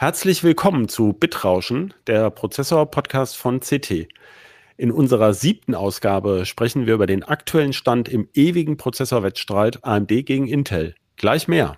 Herzlich 0.00 0.42
willkommen 0.42 0.88
zu 0.88 1.12
Bitrauschen, 1.12 1.92
der 2.06 2.30
Prozessor-Podcast 2.30 3.36
von 3.36 3.60
CT. 3.60 4.08
In 4.78 4.92
unserer 4.92 5.34
siebten 5.34 5.74
Ausgabe 5.74 6.46
sprechen 6.46 6.86
wir 6.86 6.94
über 6.94 7.04
den 7.04 7.22
aktuellen 7.22 7.74
Stand 7.74 8.08
im 8.08 8.26
ewigen 8.32 8.78
Prozessorwettstreit 8.78 9.84
AMD 9.84 10.08
gegen 10.24 10.46
Intel. 10.46 10.94
Gleich 11.16 11.48
mehr. 11.48 11.76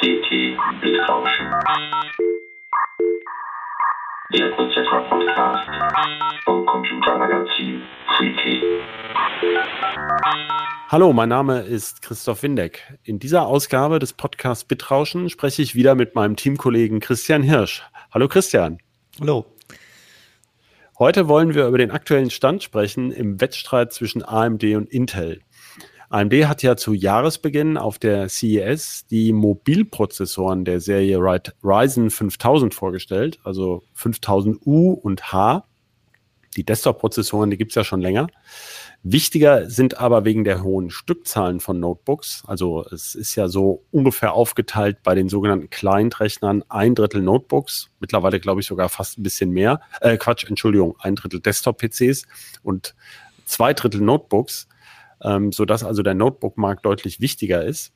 CT 0.00 0.28
Bitrauschen. 0.82 2.35
Der 4.32 4.48
Prozessor-Podcast 4.50 5.68
vom 6.44 6.66
Computermagazin 6.66 7.80
CT. 8.18 8.62
Hallo, 10.88 11.12
mein 11.12 11.28
Name 11.28 11.60
ist 11.60 12.02
Christoph 12.02 12.42
Windeck. 12.42 12.82
In 13.04 13.20
dieser 13.20 13.46
Ausgabe 13.46 14.00
des 14.00 14.14
Podcasts 14.14 14.64
Bitrauschen 14.64 15.30
spreche 15.30 15.62
ich 15.62 15.76
wieder 15.76 15.94
mit 15.94 16.16
meinem 16.16 16.34
Teamkollegen 16.34 16.98
Christian 16.98 17.44
Hirsch. 17.44 17.84
Hallo 18.10 18.26
Christian. 18.26 18.78
Hallo. 19.20 19.46
Heute 20.98 21.28
wollen 21.28 21.54
wir 21.54 21.68
über 21.68 21.78
den 21.78 21.92
aktuellen 21.92 22.30
Stand 22.30 22.64
sprechen 22.64 23.12
im 23.12 23.40
Wettstreit 23.40 23.92
zwischen 23.92 24.24
AMD 24.24 24.64
und 24.74 24.88
Intel. 24.88 25.42
AMD 26.08 26.32
hat 26.46 26.62
ja 26.62 26.76
zu 26.76 26.92
Jahresbeginn 26.92 27.76
auf 27.76 27.98
der 27.98 28.28
CES 28.28 29.06
die 29.10 29.32
Mobilprozessoren 29.32 30.64
der 30.64 30.80
Serie 30.80 31.18
Ryzen 31.18 32.10
5000 32.10 32.74
vorgestellt, 32.74 33.38
also 33.44 33.82
5000U 33.96 34.92
und 34.92 35.32
H. 35.32 35.66
Die 36.56 36.64
Desktop-Prozessoren, 36.64 37.50
die 37.50 37.58
gibt 37.58 37.72
es 37.72 37.74
ja 37.74 37.84
schon 37.84 38.00
länger. 38.00 38.28
Wichtiger 39.02 39.68
sind 39.68 39.98
aber 39.98 40.24
wegen 40.24 40.42
der 40.42 40.62
hohen 40.62 40.90
Stückzahlen 40.90 41.60
von 41.60 41.78
Notebooks. 41.78 42.42
Also 42.46 42.84
es 42.90 43.14
ist 43.14 43.36
ja 43.36 43.46
so 43.46 43.84
ungefähr 43.92 44.32
aufgeteilt 44.32 44.98
bei 45.02 45.14
den 45.14 45.28
sogenannten 45.28 45.70
Client-Rechnern 45.70 46.64
ein 46.68 46.94
Drittel 46.94 47.22
Notebooks, 47.22 47.90
mittlerweile 48.00 48.40
glaube 48.40 48.62
ich 48.62 48.66
sogar 48.66 48.88
fast 48.88 49.18
ein 49.18 49.22
bisschen 49.22 49.50
mehr. 49.50 49.80
Äh, 50.00 50.16
Quatsch, 50.16 50.44
Entschuldigung, 50.48 50.96
ein 50.98 51.14
Drittel 51.14 51.40
Desktop-PCs 51.40 52.26
und 52.62 52.94
zwei 53.44 53.74
Drittel 53.74 54.00
Notebooks, 54.00 54.66
ähm, 55.22 55.52
sodass 55.52 55.84
also 55.84 56.02
der 56.02 56.14
Notebook-Markt 56.14 56.84
deutlich 56.84 57.20
wichtiger 57.20 57.64
ist. 57.64 57.92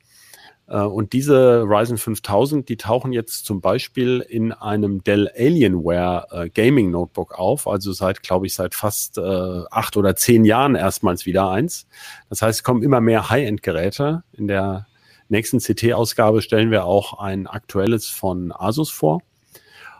Äh, 0.67 0.77
und 0.79 1.13
diese 1.13 1.63
Ryzen 1.63 1.97
5000, 1.97 2.69
die 2.69 2.77
tauchen 2.77 3.11
jetzt 3.11 3.45
zum 3.45 3.61
Beispiel 3.61 4.25
in 4.27 4.51
einem 4.53 5.03
Dell 5.03 5.29
Alienware 5.35 6.27
äh, 6.31 6.49
Gaming 6.49 6.91
Notebook 6.91 7.37
auf, 7.37 7.67
also 7.67 7.91
seit, 7.91 8.23
glaube 8.23 8.47
ich, 8.47 8.53
seit 8.53 8.73
fast 8.73 9.17
äh, 9.17 9.21
acht 9.69 9.97
oder 9.97 10.15
zehn 10.15 10.45
Jahren 10.45 10.75
erstmals 10.75 11.25
wieder 11.25 11.49
eins. 11.49 11.87
Das 12.29 12.41
heißt, 12.41 12.59
es 12.59 12.63
kommen 12.63 12.83
immer 12.83 13.01
mehr 13.01 13.29
High-End-Geräte. 13.29 14.23
In 14.33 14.47
der 14.47 14.87
nächsten 15.29 15.59
CT-Ausgabe 15.59 16.41
stellen 16.41 16.71
wir 16.71 16.85
auch 16.85 17.19
ein 17.19 17.47
aktuelles 17.47 18.07
von 18.07 18.51
Asus 18.51 18.89
vor. 18.89 19.21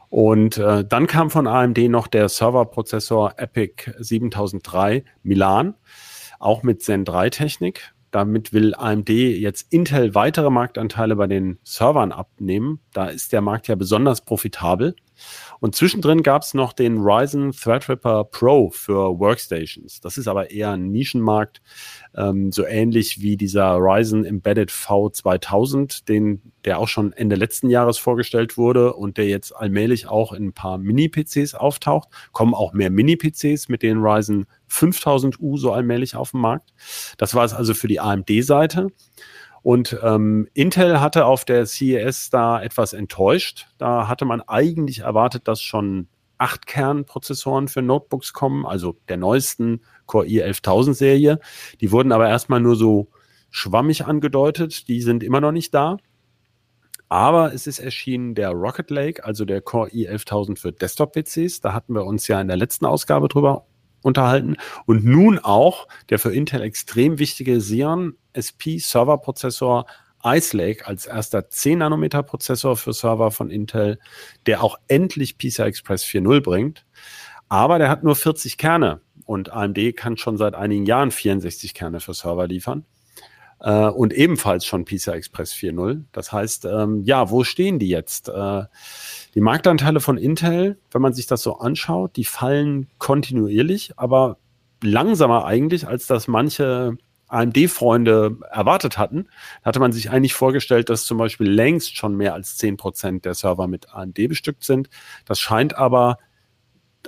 Und 0.10 0.58
äh, 0.58 0.84
dann 0.84 1.08
kam 1.08 1.30
von 1.30 1.48
AMD 1.48 1.78
noch 1.90 2.08
der 2.08 2.28
Serverprozessor 2.28 3.36
Epic 3.38 3.90
7003 3.98 5.06
Milan, 5.24 5.76
auch 6.42 6.64
mit 6.64 6.82
Zen 6.82 7.06
3 7.06 7.30
Technik. 7.30 7.94
Damit 8.12 8.52
will 8.52 8.76
AMD 8.76 9.10
jetzt 9.10 9.72
Intel 9.72 10.16
weitere 10.16 10.50
Marktanteile 10.50 11.16
bei 11.16 11.28
den 11.28 11.60
Servern 11.64 12.12
abnehmen. 12.12 12.80
Da 12.94 13.08
ist 13.08 13.32
der 13.32 13.42
Markt 13.42 13.70
ja 13.70 13.76
besonders 13.76 14.22
profitabel. 14.22 14.96
Und 15.60 15.76
zwischendrin 15.76 16.24
gab 16.24 16.42
es 16.42 16.54
noch 16.54 16.74
den 16.74 16.98
Ryzen 16.98 17.52
Threadripper 17.52 18.24
Pro 18.26 18.70
für 18.72 19.20
Workstations. 19.20 20.00
Das 20.02 20.18
ist 20.18 20.28
aber 20.28 20.52
eher 20.52 20.72
ein 20.72 20.92
Nischenmarkt, 20.92 21.62
ähm, 22.16 22.52
so 22.52 22.66
ähnlich 22.66 23.22
wie 23.22 23.38
dieser 23.38 23.76
Ryzen 23.76 24.26
Embedded 24.26 24.72
V2000, 24.72 26.06
den, 26.08 26.42
der 26.66 26.80
auch 26.80 26.88
schon 26.88 27.14
Ende 27.14 27.36
letzten 27.36 27.70
Jahres 27.70 27.98
vorgestellt 27.98 28.58
wurde 28.58 28.94
und 28.94 29.18
der 29.18 29.28
jetzt 29.28 29.56
allmählich 29.56 30.08
auch 30.08 30.34
in 30.34 30.48
ein 30.48 30.54
paar 30.54 30.78
Mini-PCs 30.78 31.54
auftaucht. 31.54 32.10
Kommen 32.32 32.54
auch 32.54 32.74
mehr 32.74 32.90
Mini-PCs 32.90 33.70
mit 33.70 33.84
den 33.84 34.00
Ryzen 34.00 34.48
5000U 34.70 35.58
so 35.58 35.74
allmählich 35.74 36.16
auf 36.16 36.32
den 36.32 36.42
Markt. 36.42 36.74
Das 37.18 37.36
war 37.36 37.46
es 37.46 37.54
also 37.54 37.74
für 37.74 37.88
die 37.88 38.00
AMD-Seite. 38.00 38.88
Und 39.64 39.98
ähm, 40.02 40.48
Intel 40.54 41.00
hatte 41.02 41.26
auf 41.26 41.46
der 41.46 41.66
CES 41.66 42.30
da 42.32 42.62
etwas 42.62 42.94
enttäuscht. 42.94 43.68
Da 43.78 44.08
hatte 44.08 44.26
man 44.26 44.42
eigentlich 44.42 45.00
erwartet, 45.00 45.48
dass 45.48 45.62
schon 45.62 46.08
acht 46.40 46.66
Kernprozessoren 46.66 47.68
für 47.68 47.84
Notebooks 47.84 48.34
kommen, 48.34 48.66
also 48.66 48.98
der 49.08 49.18
neuesten 49.18 49.82
Core 50.08 50.26
i11000 50.26 50.96
Serie. 50.96 51.40
Die 51.80 51.92
wurden 51.92 52.12
aber 52.12 52.28
erstmal 52.28 52.60
nur 52.60 52.76
so 52.76 53.10
schwammig 53.52 54.06
angedeutet. 54.06 54.88
Die 54.88 55.02
sind 55.02 55.24
immer 55.24 55.42
noch 55.42 55.52
nicht 55.52 55.74
da. 55.74 55.98
Aber 57.10 57.54
es 57.54 57.68
ist 57.68 57.80
erschienen 57.80 58.34
der 58.34 58.52
Rocket 58.52 58.90
Lake, 58.90 59.24
also 59.24 59.46
der 59.46 59.62
Core 59.62 59.90
i11000 59.90 60.58
für 60.58 60.72
Desktop-PCs. 60.72 61.62
Da 61.62 61.74
hatten 61.74 61.94
wir 61.94 62.06
uns 62.06 62.28
ja 62.28 62.42
in 62.42 62.48
der 62.48 62.58
letzten 62.58 62.86
Ausgabe 62.86 63.28
drüber 63.28 63.68
unterhalten. 64.02 64.58
Und 64.86 65.06
nun 65.06 65.40
auch 65.40 65.88
der 66.10 66.20
für 66.20 66.34
Intel 66.34 66.62
extrem 66.62 67.20
wichtige 67.20 67.58
Xeon 67.58 68.16
SP 68.36 68.80
Serverprozessor 68.80 69.86
Ice 70.24 70.56
Lake 70.56 70.86
als 70.86 71.06
erster 71.06 71.50
10 71.50 71.80
Nanometer 71.80 72.24
Prozessor 72.24 72.78
für 72.78 72.94
Server 72.94 73.32
von 73.32 73.50
Intel, 73.50 74.00
der 74.46 74.64
auch 74.64 74.78
endlich 74.88 75.38
PCI 75.38 75.64
Express 75.64 76.04
4.0 76.04 76.42
bringt. 76.42 76.86
Aber 77.50 77.80
der 77.80 77.90
hat 77.90 78.04
nur 78.04 78.16
40 78.16 78.58
Kerne 78.58 79.02
und 79.26 79.52
AMD 79.52 79.96
kann 79.96 80.18
schon 80.18 80.38
seit 80.38 80.56
einigen 80.56 80.86
Jahren 80.86 81.12
64 81.12 81.74
Kerne 81.74 82.00
für 82.00 82.14
Server 82.14 82.48
liefern. 82.48 82.86
Äh, 83.62 83.88
und 83.90 84.12
ebenfalls 84.14 84.66
schon 84.66 84.86
PCI 84.86 85.12
Express 85.12 85.54
4.0. 85.54 86.04
Das 86.12 86.32
heißt, 86.32 86.66
ähm, 86.66 87.04
ja, 87.04 87.30
wo 87.30 87.44
stehen 87.44 87.78
die 87.78 87.90
jetzt? 87.90 88.28
Äh, 88.30 88.64
die 89.36 89.42
Marktanteile 89.42 90.00
von 90.00 90.18
Intel, 90.18 90.80
wenn 90.92 91.02
man 91.02 91.14
sich 91.14 91.28
das 91.28 91.44
so 91.44 91.58
anschaut, 91.58 92.16
die 92.16 92.26
fallen 92.26 92.88
kontinuierlich, 92.98 93.94
aber 93.98 94.38
langsamer 94.84 95.46
eigentlich, 95.46 95.88
als 95.88 96.08
das 96.08 96.28
manche 96.28 96.98
AMD-Freunde 97.28 98.40
erwartet 98.52 98.98
hatten. 98.98 99.28
Da 99.62 99.68
hatte 99.68 99.80
man 99.80 99.94
sich 99.94 100.10
eigentlich 100.10 100.34
vorgestellt, 100.34 100.90
dass 100.90 101.06
zum 101.06 101.20
Beispiel 101.20 101.50
längst 101.50 101.96
schon 101.96 102.18
mehr 102.18 102.34
als 102.34 102.58
10 102.58 102.78
Prozent 102.78 103.26
der 103.26 103.36
Server 103.36 103.68
mit 103.68 103.94
AMD 103.94 104.16
bestückt 104.28 104.64
sind. 104.64 104.90
Das 105.26 105.40
scheint 105.40 105.78
aber, 105.78 106.18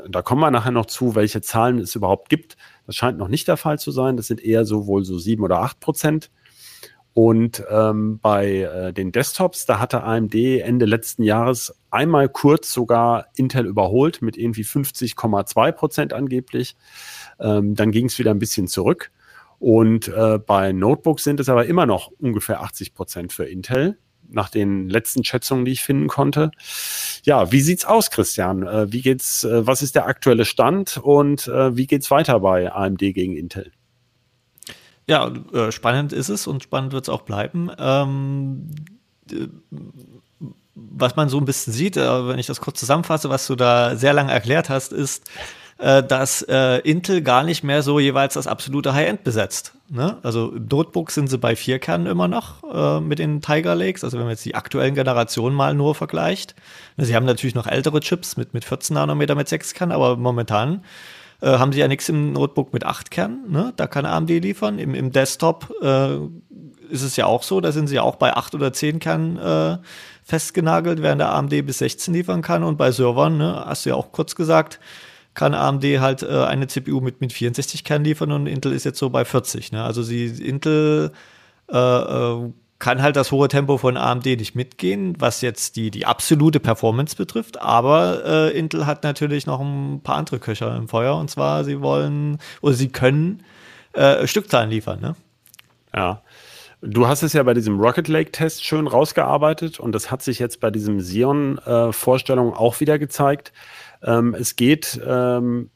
da 0.08 0.22
kommen 0.22 0.42
wir 0.42 0.52
nachher 0.52 0.72
noch 0.72 0.86
zu, 0.86 1.16
welche 1.16 1.42
Zahlen 1.42 1.80
es 1.80 1.96
überhaupt 1.96 2.30
gibt. 2.30 2.58
Das 2.86 2.96
scheint 2.96 3.18
noch 3.18 3.28
nicht 3.28 3.48
der 3.48 3.58
Fall 3.58 3.80
zu 3.80 3.92
sein. 3.92 4.18
Das 4.18 4.28
sind 4.28 4.40
eher 4.40 4.66
so 4.66 4.86
wohl 4.86 5.04
so 5.04 5.18
7 5.18 5.44
oder 5.44 5.60
8 5.60 5.80
Prozent. 5.80 6.30
Und 7.14 7.64
ähm, 7.70 8.20
bei 8.20 8.62
äh, 8.62 8.94
den 8.94 9.12
Desktops, 9.12 9.68
da 9.68 9.80
hatte 9.80 10.04
AMD 10.04 10.34
Ende 10.34 10.86
letzten 10.86 11.22
Jahres 11.22 11.76
einmal 11.92 12.28
kurz 12.28 12.74
sogar 12.74 13.28
Intel 13.36 13.68
überholt 13.68 14.22
mit 14.22 14.36
irgendwie 14.36 14.64
50,2 14.64 15.72
Prozent 15.74 16.14
angeblich. 16.14 16.76
Ähm, 17.40 17.76
dann 17.76 17.92
ging 17.92 18.08
es 18.08 18.18
wieder 18.18 18.32
ein 18.32 18.40
bisschen 18.40 18.68
zurück. 18.68 19.12
Und 19.60 20.08
äh, 20.08 20.40
bei 20.40 20.72
Notebooks 20.72 21.24
sind 21.24 21.40
es 21.40 21.50
aber 21.50 21.68
immer 21.68 21.86
noch 21.86 22.12
ungefähr 22.20 22.62
80 22.62 22.96
Prozent 22.96 23.32
für 23.32 23.46
Intel, 23.46 23.98
nach 24.30 24.50
den 24.50 24.90
letzten 24.90 25.24
Schätzungen, 25.24 25.66
die 25.66 25.72
ich 25.72 25.84
finden 25.84 26.08
konnte. 26.08 26.52
Ja, 27.24 27.52
wie 27.52 27.62
sieht's 27.62 27.86
aus, 27.86 28.10
Christian? 28.10 28.64
Äh, 28.64 28.92
wie 28.92 29.02
geht's, 29.02 29.44
äh, 29.44 29.66
was 29.66 29.82
ist 29.82 29.96
der 29.96 30.08
aktuelle 30.08 30.46
Stand 30.46 30.98
und 30.98 31.48
äh, 31.48 31.78
wie 31.78 31.88
geht's 31.88 32.10
weiter 32.12 32.40
bei 32.40 32.72
AMD 32.72 33.00
gegen 33.00 33.38
Intel? 33.38 33.72
Ja, 35.08 35.32
äh, 35.54 35.72
spannend 35.72 36.14
ist 36.14 36.30
es 36.30 36.48
und 36.48 36.64
spannend 36.64 36.94
wird 36.94 37.06
es 37.06 37.10
auch 37.10 37.24
bleiben. 37.24 37.70
Ähm, 37.78 38.70
was 40.76 41.16
man 41.16 41.30
so 41.30 41.38
ein 41.38 41.46
bisschen 41.46 41.74
sieht, 41.74 41.98
äh, 41.98 42.28
wenn 42.28 42.40
ich 42.40 42.48
das 42.48 42.62
kurz 42.62 42.80
zusammenfasse, 42.80 43.30
was 43.30 43.48
du 43.48 43.56
da 43.56 43.96
sehr 43.96 44.14
lange 44.14 44.32
erklärt 44.32 44.70
hast, 44.70 44.94
ist, 44.94 45.30
äh, 45.78 46.04
dass 46.04 46.42
Intel 46.42 47.22
gar 47.22 47.44
nicht 47.44 47.64
mehr 47.64 47.84
so 47.84 48.00
jeweils 48.00 48.36
das 48.36 48.48
absolute 48.48 48.94
High-End 48.94 49.24
besetzt. 49.24 49.74
Ne? 49.90 50.18
Also 50.24 50.54
im 50.54 50.68
Notebook 50.68 51.12
sind 51.12 51.30
sie 51.30 51.38
bei 51.38 51.56
vier 51.56 51.80
Kernen 51.80 52.06
immer 52.06 52.28
noch 52.28 53.02
mit 53.02 53.20
den 53.20 53.42
Tiger 53.42 53.76
Lakes, 53.76 54.04
also 54.04 54.18
wenn 54.18 54.26
man 54.26 54.32
jetzt 54.32 54.46
die 54.46 54.56
aktuellen 54.56 54.96
Generationen 54.96 55.56
mal 55.56 55.74
nur 55.74 55.96
vergleicht. 55.96 56.56
Sie 56.98 57.16
haben 57.16 57.26
natürlich 57.26 57.56
noch 57.56 57.68
ältere 57.68 58.00
Chips 58.00 58.38
mit, 58.38 58.54
mit 58.54 58.66
14 58.66 58.94
Nanometer 58.94 59.36
mit 59.36 59.50
sechs 59.50 59.74
Kernen, 59.74 59.92
aber 59.92 60.16
momentan 60.16 60.84
äh, 61.44 61.58
haben 61.60 61.74
sie 61.74 61.80
ja 61.80 61.88
nichts 61.90 62.08
im 62.08 62.32
Notebook 62.32 62.74
mit 62.74 62.86
acht 62.86 63.12
Kernen, 63.12 63.52
ne? 63.52 63.74
da 63.76 63.86
kann 63.86 64.06
AMD 64.06 64.30
liefern. 64.30 64.80
Im, 64.80 64.96
im 64.96 65.12
Desktop 65.12 65.74
äh, 65.82 66.16
ist 66.90 67.04
es 67.04 67.18
ja 67.18 67.26
auch 67.26 67.44
so, 67.44 67.60
da 67.60 67.74
sind 67.74 67.88
sie 67.88 67.96
ja 67.96 68.02
auch 68.02 68.16
bei 68.16 68.34
acht 68.34 68.56
oder 68.56 68.72
zehn 68.72 69.00
Kernen 69.00 69.38
äh, 69.38 69.78
festgenagelt, 70.24 71.02
während 71.02 71.20
der 71.20 71.34
AMD 71.34 71.66
bis 71.66 71.80
16 71.80 72.14
liefern 72.14 72.42
kann. 72.42 72.64
Und 72.64 72.78
bei 72.78 72.92
Servern, 72.92 73.38
ne, 73.38 73.62
hast 73.66 73.86
du 73.86 73.90
ja 73.90 73.96
auch 73.96 74.14
kurz 74.14 74.36
gesagt, 74.36 74.80
kann 75.34 75.54
AMD 75.54 75.84
halt 76.00 76.24
äh, 76.24 76.46
eine 76.46 76.68
CPU 76.68 77.02
mit, 77.02 77.20
mit 77.20 77.34
64 77.34 77.84
Kernen 77.84 78.06
liefern 78.06 78.32
und 78.32 78.48
Intel 78.48 78.72
ist 78.72 78.86
jetzt 78.86 79.00
so 79.00 79.10
bei 79.10 79.26
40. 79.26 79.74
Ne? 79.74 79.84
Also 79.84 80.02
sie, 80.02 80.28
Intel 80.28 81.12
äh, 81.70 81.78
äh, 81.78 82.52
kann 82.84 83.02
halt 83.02 83.16
das 83.16 83.32
hohe 83.32 83.48
Tempo 83.48 83.78
von 83.78 83.96
AMD 83.96 84.26
nicht 84.26 84.56
mitgehen, 84.56 85.16
was 85.18 85.40
jetzt 85.40 85.78
die, 85.78 85.90
die 85.90 86.06
absolute 86.06 86.60
Performance 86.60 87.16
betrifft. 87.16 87.62
Aber 87.62 88.26
äh, 88.26 88.58
Intel 88.58 88.86
hat 88.86 89.06
natürlich 89.06 89.46
noch 89.46 89.62
ein 89.62 90.02
paar 90.04 90.18
andere 90.18 90.38
Köcher 90.38 90.76
im 90.76 90.90
Feuer. 90.90 91.16
Und 91.16 91.30
zwar, 91.30 91.64
sie 91.64 91.80
wollen 91.80 92.40
oder 92.60 92.74
sie 92.74 92.90
können 92.90 93.42
äh, 93.94 94.28
Stückzahlen 94.28 94.70
liefern. 94.70 95.00
Ne? 95.00 95.16
Ja. 95.96 96.24
Du 96.82 97.08
hast 97.08 97.24
es 97.24 97.32
ja 97.32 97.42
bei 97.44 97.54
diesem 97.54 97.80
Rocket 97.80 98.10
Lake 98.10 98.34
Test 98.34 98.66
schön 98.66 98.88
rausgearbeitet 98.88 99.80
und 99.80 99.96
das 99.96 100.12
hat 100.12 100.22
sich 100.22 100.38
jetzt 100.40 100.60
bei 100.60 100.70
diesem 100.70 100.98
Xeon-Vorstellung 100.98 102.52
äh, 102.52 102.56
auch 102.58 102.82
wieder 102.82 103.00
gezeigt. 103.00 103.54
Ähm, 104.04 104.36
es 104.38 104.58
geht 104.58 105.00
ähm, 105.08 105.70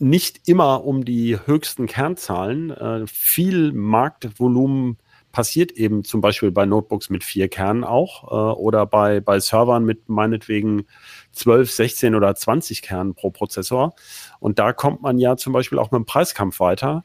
nicht 0.00 0.48
immer 0.48 0.84
um 0.84 1.04
die 1.04 1.38
höchsten 1.46 1.86
Kernzahlen. 1.86 2.70
Äh, 2.70 3.06
viel 3.06 3.70
Marktvolumen 3.70 4.96
passiert 5.32 5.72
eben 5.72 6.04
zum 6.04 6.20
Beispiel 6.20 6.52
bei 6.52 6.66
Notebooks 6.66 7.10
mit 7.10 7.24
vier 7.24 7.48
Kernen 7.48 7.84
auch 7.84 8.30
äh, 8.30 8.54
oder 8.54 8.86
bei, 8.86 9.20
bei 9.20 9.40
Servern 9.40 9.84
mit 9.84 10.08
meinetwegen 10.08 10.86
12, 11.32 11.70
16 11.70 12.14
oder 12.14 12.34
20 12.34 12.82
Kernen 12.82 13.14
pro 13.14 13.30
Prozessor. 13.30 13.94
Und 14.38 14.58
da 14.58 14.72
kommt 14.72 15.02
man 15.02 15.18
ja 15.18 15.36
zum 15.36 15.52
Beispiel 15.52 15.78
auch 15.78 15.90
mit 15.90 15.98
dem 15.98 16.06
Preiskampf 16.06 16.60
weiter. 16.60 17.04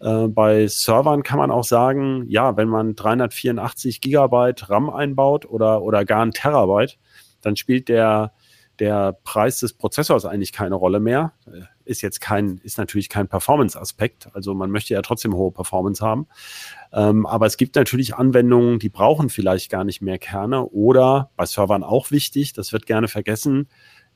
Äh, 0.00 0.28
bei 0.28 0.66
Servern 0.66 1.22
kann 1.22 1.38
man 1.38 1.50
auch 1.50 1.64
sagen, 1.64 2.24
ja, 2.28 2.56
wenn 2.56 2.68
man 2.68 2.96
384 2.96 4.00
Gigabyte 4.00 4.68
RAM 4.68 4.90
einbaut 4.90 5.46
oder, 5.46 5.82
oder 5.82 6.04
gar 6.04 6.24
ein 6.24 6.32
Terabyte, 6.32 6.98
dann 7.40 7.56
spielt 7.56 7.88
der, 7.88 8.32
der 8.78 9.18
Preis 9.24 9.60
des 9.60 9.72
Prozessors 9.72 10.24
eigentlich 10.24 10.52
keine 10.52 10.74
Rolle 10.74 11.00
mehr. 11.00 11.32
Ist 11.84 12.02
jetzt 12.02 12.20
kein, 12.20 12.58
ist 12.62 12.78
natürlich 12.78 13.08
kein 13.08 13.28
Performance-Aspekt. 13.28 14.28
Also 14.34 14.54
man 14.54 14.70
möchte 14.70 14.94
ja 14.94 15.02
trotzdem 15.02 15.34
hohe 15.34 15.50
Performance 15.50 16.04
haben. 16.04 16.26
Ähm, 16.92 17.26
aber 17.26 17.46
es 17.46 17.56
gibt 17.56 17.76
natürlich 17.76 18.14
Anwendungen, 18.14 18.78
die 18.78 18.88
brauchen 18.88 19.30
vielleicht 19.30 19.70
gar 19.70 19.84
nicht 19.84 20.00
mehr 20.00 20.18
Kerne 20.18 20.64
oder 20.66 21.30
bei 21.36 21.46
Servern 21.46 21.82
auch 21.82 22.10
wichtig, 22.10 22.52
das 22.52 22.72
wird 22.72 22.86
gerne 22.86 23.08
vergessen, 23.08 23.68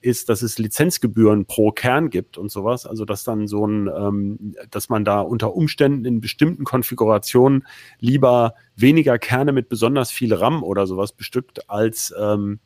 ist, 0.02 0.28
dass 0.28 0.42
es 0.42 0.58
Lizenzgebühren 0.58 1.46
pro 1.46 1.70
Kern 1.70 2.10
gibt 2.10 2.36
und 2.36 2.50
sowas. 2.50 2.86
Also 2.86 3.04
dass 3.04 3.24
dann 3.24 3.46
so 3.46 3.66
ein, 3.66 3.88
ähm, 3.88 4.54
dass 4.70 4.88
man 4.88 5.04
da 5.04 5.20
unter 5.20 5.54
Umständen 5.54 6.04
in 6.04 6.20
bestimmten 6.20 6.64
Konfigurationen 6.64 7.66
lieber 7.98 8.54
weniger 8.76 9.18
Kerne 9.18 9.52
mit 9.52 9.68
besonders 9.68 10.10
viel 10.10 10.34
RAM 10.34 10.62
oder 10.62 10.86
sowas 10.86 11.12
bestückt 11.12 11.70
als 11.70 12.14
ähm, 12.18 12.60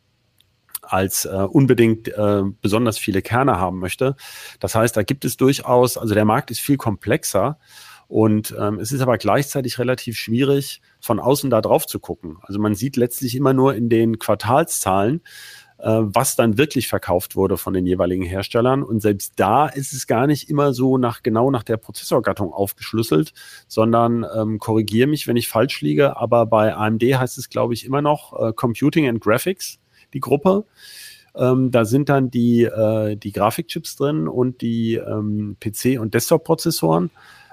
als 0.86 1.24
äh, 1.24 1.28
unbedingt 1.28 2.08
äh, 2.08 2.42
besonders 2.60 2.98
viele 2.98 3.22
Kerne 3.22 3.58
haben 3.58 3.78
möchte. 3.78 4.16
Das 4.60 4.74
heißt, 4.74 4.96
da 4.96 5.02
gibt 5.02 5.24
es 5.24 5.36
durchaus, 5.36 5.98
also 5.98 6.14
der 6.14 6.24
Markt 6.24 6.50
ist 6.50 6.60
viel 6.60 6.76
komplexer 6.76 7.58
und 8.08 8.54
ähm, 8.58 8.78
es 8.78 8.92
ist 8.92 9.00
aber 9.00 9.18
gleichzeitig 9.18 9.78
relativ 9.78 10.16
schwierig, 10.16 10.80
von 11.00 11.18
außen 11.18 11.50
da 11.50 11.60
drauf 11.60 11.86
zu 11.86 11.98
gucken. 11.98 12.38
Also 12.42 12.60
man 12.60 12.74
sieht 12.74 12.96
letztlich 12.96 13.34
immer 13.34 13.52
nur 13.52 13.74
in 13.74 13.88
den 13.88 14.18
Quartalszahlen, 14.18 15.22
äh, 15.78 15.88
was 15.88 16.36
dann 16.36 16.56
wirklich 16.56 16.86
verkauft 16.88 17.34
wurde 17.34 17.56
von 17.56 17.74
den 17.74 17.84
jeweiligen 17.84 18.22
Herstellern. 18.22 18.84
Und 18.84 19.00
selbst 19.00 19.34
da 19.36 19.66
ist 19.66 19.92
es 19.92 20.06
gar 20.06 20.28
nicht 20.28 20.48
immer 20.48 20.72
so 20.72 20.98
nach 20.98 21.22
genau 21.22 21.50
nach 21.50 21.64
der 21.64 21.78
Prozessorgattung 21.78 22.52
aufgeschlüsselt, 22.52 23.32
sondern 23.66 24.24
ähm, 24.34 24.58
korrigiere 24.58 25.08
mich, 25.08 25.26
wenn 25.26 25.36
ich 25.36 25.48
falsch 25.48 25.80
liege. 25.80 26.16
Aber 26.16 26.46
bei 26.46 26.74
AMD 26.74 27.02
heißt 27.02 27.38
es, 27.38 27.48
glaube 27.48 27.74
ich, 27.74 27.84
immer 27.84 28.02
noch 28.02 28.38
äh, 28.38 28.52
Computing 28.52 29.08
and 29.08 29.20
Graphics, 29.20 29.80
die 30.12 30.20
Gruppe. 30.20 30.64
Ähm, 31.34 31.70
da 31.70 31.84
sind 31.84 32.08
dann 32.08 32.30
die, 32.30 32.64
äh, 32.64 33.16
die 33.16 33.32
Grafikchips 33.32 33.96
drin 33.96 34.26
und 34.26 34.62
die 34.62 34.94
ähm, 34.94 35.56
PC- 35.60 35.98
und 35.98 36.14
Desktop-Prozessoren 36.14 37.10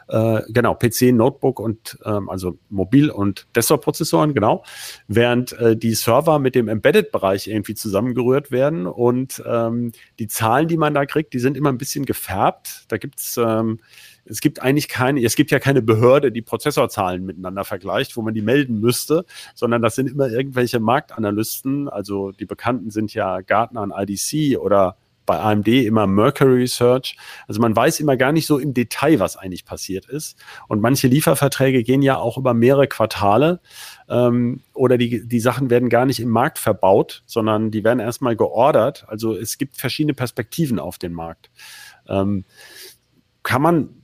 äh, 0.08 0.42
genau, 0.50 0.76
PC, 0.76 1.14
Notebook 1.14 1.60
und 1.60 1.98
ähm, 2.06 2.30
also 2.30 2.58
Mobil- 2.70 3.10
und 3.10 3.48
Desktop-Prozessoren, 3.56 4.34
genau, 4.34 4.64
während 5.08 5.54
äh, 5.54 5.76
die 5.76 5.94
Server 5.94 6.40
mit 6.40 6.56
dem 6.56 6.68
Embedded-Bereich 6.68 7.48
irgendwie 7.48 7.76
zusammengerührt 7.76 8.52
werden 8.52 8.86
und 8.86 9.42
ähm, 9.46 9.92
die 10.20 10.28
Zahlen, 10.28 10.68
die 10.68 10.78
man 10.78 10.94
da 10.94 11.06
kriegt, 11.06 11.34
die 11.34 11.40
sind 11.40 11.58
immer 11.58 11.70
ein 11.70 11.78
bisschen 11.78 12.06
gefärbt. 12.06 12.86
Da 12.90 12.98
gibt's 12.98 13.38
ähm, 13.38 13.80
es 14.26 14.42
gibt 14.42 14.62
eigentlich 14.62 14.88
keine, 14.88 15.24
es 15.24 15.36
gibt 15.36 15.52
ja 15.52 15.60
keine 15.60 15.82
Behörde, 15.82 16.32
die 16.32 16.42
Prozessorzahlen 16.42 17.26
miteinander 17.26 17.64
vergleicht, 17.66 18.16
wo 18.16 18.22
man 18.22 18.34
die 18.34 18.42
melden 18.42 18.80
müsste, 18.80 19.26
sondern 19.54 19.82
das 19.82 19.96
sind 19.96 20.10
immer 20.10 20.30
irgendwelche 20.30 20.80
Marktanalysten. 20.80 21.90
Also 21.90 22.32
die 22.32 22.46
bekannten 22.46 22.90
sind 22.90 23.14
ja 23.14 23.42
Gartner 23.42 23.82
und 23.82 23.94
IDC 23.96 24.58
oder 24.60 24.96
bei 25.26 25.40
AMD 25.40 25.68
immer 25.68 26.08
Mercury 26.08 26.62
Research. 26.62 27.18
Also 27.48 27.62
man 27.62 27.76
weiß 27.76 28.00
immer 28.00 28.18
gar 28.18 28.32
nicht 28.32 28.46
so 28.46 28.58
im 28.58 28.74
Detail, 28.74 29.20
was 29.20 29.38
eigentlich 29.38 29.66
passiert 29.66 30.06
ist. 30.06 30.38
Und 30.68 30.82
manche 30.82 31.08
Lieferverträge 31.08 31.84
gehen 31.84 32.02
ja 32.02 32.18
auch 32.18 32.38
über 32.38 32.54
mehrere 32.54 32.88
Quartale 32.88 33.62
ähm, 34.10 34.62
oder 34.74 34.98
die, 34.98 35.26
die 35.26 35.40
Sachen 35.40 35.70
werden 35.70 35.90
gar 35.90 36.06
nicht 36.06 36.20
im 36.20 36.30
Markt 36.30 36.60
verbaut, 36.60 37.24
sondern 37.26 37.72
die 37.72 37.84
werden 37.84 38.00
erstmal 38.00 38.36
geordert. 38.36 39.06
Also 39.08 39.34
es 39.36 39.58
gibt 39.58 39.78
verschiedene 39.78 40.14
Perspektiven 40.14 40.80
auf 40.80 40.98
den 40.98 41.14
Markt. 41.14 41.52
Ähm, 42.08 42.44
kann 43.44 43.62
man 43.62 44.03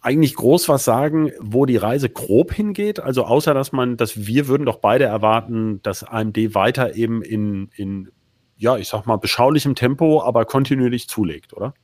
eigentlich 0.00 0.34
groß 0.34 0.68
was 0.68 0.84
sagen, 0.84 1.32
wo 1.40 1.66
die 1.66 1.76
Reise 1.76 2.08
grob 2.08 2.52
hingeht? 2.52 3.00
Also 3.00 3.24
außer 3.24 3.54
dass 3.54 3.72
man, 3.72 3.96
dass 3.96 4.26
wir 4.26 4.48
würden 4.48 4.66
doch 4.66 4.76
beide 4.76 5.04
erwarten, 5.04 5.82
dass 5.82 6.04
AMD 6.04 6.54
weiter 6.54 6.94
eben 6.94 7.22
in, 7.22 7.70
in 7.76 8.10
ja, 8.56 8.76
ich 8.76 8.88
sag 8.88 9.06
mal, 9.06 9.16
beschaulichem 9.16 9.74
Tempo, 9.74 10.22
aber 10.22 10.44
kontinuierlich 10.44 11.08
zulegt, 11.08 11.54
oder? 11.54 11.74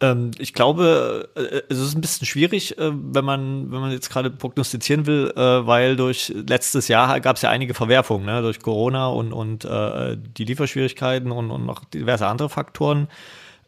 Ähm, 0.00 0.32
ich 0.38 0.52
glaube, 0.52 1.30
äh, 1.36 1.62
es 1.68 1.78
ist 1.78 1.94
ein 1.94 2.00
bisschen 2.00 2.26
schwierig, 2.26 2.76
äh, 2.78 2.90
wenn 2.92 3.24
man, 3.24 3.72
wenn 3.72 3.80
man 3.80 3.92
jetzt 3.92 4.10
gerade 4.10 4.30
prognostizieren 4.30 5.06
will, 5.06 5.32
äh, 5.36 5.66
weil 5.66 5.96
durch 5.96 6.32
letztes 6.34 6.88
Jahr 6.88 7.18
gab 7.20 7.36
es 7.36 7.42
ja 7.42 7.50
einige 7.50 7.74
Verwerfungen, 7.74 8.26
ne? 8.26 8.42
durch 8.42 8.60
Corona 8.60 9.08
und, 9.08 9.32
und 9.32 9.64
äh, 9.64 10.16
die 10.18 10.44
Lieferschwierigkeiten 10.44 11.32
und, 11.32 11.50
und 11.50 11.64
noch 11.64 11.84
diverse 11.86 12.26
andere 12.26 12.50
Faktoren. 12.50 13.08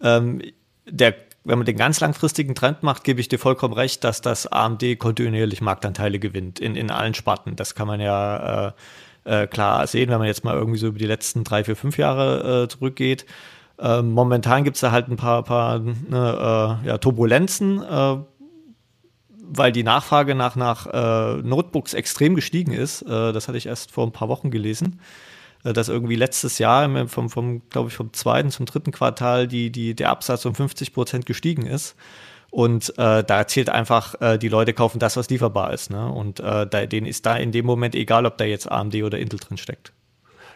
Ähm, 0.03 0.43
der 0.87 1.15
wenn 1.49 1.59
man 1.59 1.65
den 1.65 1.77
ganz 1.77 1.99
langfristigen 2.01 2.55
Trend 2.55 2.83
macht, 2.83 3.05
gebe 3.05 3.21
ich 3.21 3.29
dir 3.29 3.39
vollkommen 3.39 3.73
recht, 3.73 4.05
dass 4.05 4.21
das 4.21 4.47
AMD 4.47 4.99
kontinuierlich 4.99 5.63
Marktanteile 5.63 6.19
gewinnt 6.19 6.61
in, 6.61 6.77
in 6.77 6.91
allen 6.91 7.15
Sparten. 7.15 7.57
Das 7.57 7.75
kann 7.75 7.87
man 7.87 8.01
ja 8.01 8.69
äh, 8.69 8.73
äh, 9.25 9.47
klar 9.47 9.87
sehen, 9.87 10.11
wenn 10.11 10.19
man 10.19 10.27
jetzt 10.27 10.45
mal 10.45 10.55
irgendwie 10.55 10.79
so 10.79 10.89
über 10.89 10.99
die 10.99 11.07
letzten 11.07 11.45
drei, 11.45 11.65
vier, 11.65 11.75
fünf 11.75 11.97
Jahre 11.97 12.65
äh, 12.65 12.69
zurückgeht. 12.69 13.25
Äh, 13.79 14.03
momentan 14.03 14.63
gibt 14.63 14.77
es 14.77 14.83
da 14.83 14.93
halt 14.93 15.09
ein 15.09 15.17
paar, 15.17 15.43
paar 15.43 15.79
ne, 15.79 16.81
äh, 16.85 16.87
ja, 16.87 16.99
Turbulenzen, 16.99 17.83
äh, 17.83 18.17
weil 19.51 19.73
die 19.73 19.85
Nachfrage 19.85 20.35
nach, 20.35 20.55
nach 20.55 20.87
äh, 20.87 21.43
Notebooks 21.43 21.95
extrem 21.95 22.35
gestiegen 22.35 22.73
ist. 22.73 23.03
das 23.09 23.49
hatte 23.49 23.57
ich 23.57 23.65
erst 23.65 23.91
vor 23.91 24.07
ein 24.07 24.13
paar 24.13 24.29
Wochen 24.29 24.51
gelesen 24.51 25.01
dass 25.65 25.89
irgendwie 25.89 26.17
letztes 26.17 26.59
Jahr 26.59 27.09
vom, 27.09 27.31
vom 27.31 27.63
glaube 27.71 27.89
ich, 27.89 27.95
vom 27.95 28.13
zweiten 28.13 28.51
zum 28.51 28.67
dritten 28.67 28.93
Quartal 28.93 29.49
die, 29.49 29.71
die, 29.71 29.95
der 29.95 30.11
Absatz 30.11 30.45
um 30.47 30.55
50 30.55 30.93
Prozent 30.93 31.27
gestiegen 31.27 31.67
ist. 31.67 31.97
Und 32.51 32.97
äh, 32.99 33.23
da 33.25 33.47
zählt 33.47 33.69
einfach, 33.69 34.15
äh, 34.21 34.39
die 34.39 34.49
Leute 34.49 34.73
kaufen 34.73 34.99
das, 34.99 35.17
was 35.17 35.29
lieferbar 35.29 35.73
ist. 35.73 35.91
Ne? 35.91 36.11
Und 36.11 36.41
äh, 36.41 36.67
da, 36.67 36.87
denen 36.87 37.07
ist 37.07 37.27
da 37.27 37.37
in 37.37 37.53
dem 37.53 37.67
Moment 37.67 37.95
egal, 37.95 38.25
ob 38.25 38.39
da 38.39 38.45
jetzt 38.45 38.71
AMD 38.71 38.95
oder 39.03 39.19
Intel 39.19 39.39
drin 39.39 39.59
steckt. 39.59 39.93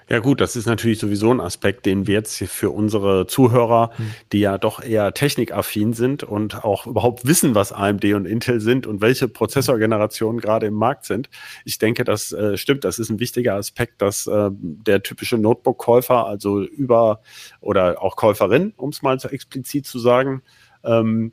Ja 0.09 0.19
gut, 0.19 0.41
das 0.41 0.57
ist 0.57 0.67
natürlich 0.67 0.99
sowieso 0.99 1.33
ein 1.33 1.41
Aspekt, 1.41 1.87
den 1.87 2.07
wir 2.07 2.15
jetzt 2.15 2.37
für 2.39 2.71
unsere 2.71 3.27
Zuhörer, 3.27 3.91
hm. 3.97 4.11
die 4.33 4.41
ja 4.41 4.59
doch 4.59 4.83
eher 4.83 5.15
technikaffin 5.15 5.93
sind 5.93 6.23
und 6.23 6.65
auch 6.65 6.87
überhaupt 6.87 7.27
wissen, 7.27 7.55
was 7.55 7.73
AMD 7.73 8.05
und 8.15 8.27
Intel 8.27 8.61
sind 8.61 8.87
und 8.87 9.01
welche 9.01 9.29
Prozessorgenerationen 9.29 10.41
gerade 10.41 10.67
im 10.67 10.75
Markt 10.75 11.07
sind. 11.07 11.31
Ich 11.65 11.79
denke, 11.79 12.05
das 12.05 12.33
äh, 12.33 12.57
stimmt. 12.57 12.85
Das 12.85 12.99
ist 12.99 13.11
ein 13.11 13.21
wichtiger 13.21 13.55
Aspekt, 13.55 14.03
dass 14.03 14.27
äh, 14.27 14.51
der 14.53 15.03
typische 15.03 15.39
Notebook-Käufer, 15.39 16.27
also 16.27 16.63
über 16.63 17.21
oder 17.61 18.03
auch 18.03 18.17
Käuferin, 18.17 18.73
um 18.77 18.91
es 18.91 19.03
mal 19.03 19.19
so 19.19 19.29
explizit 19.29 19.87
zu 19.87 19.99
sagen, 19.99 20.43
ähm, 20.85 21.33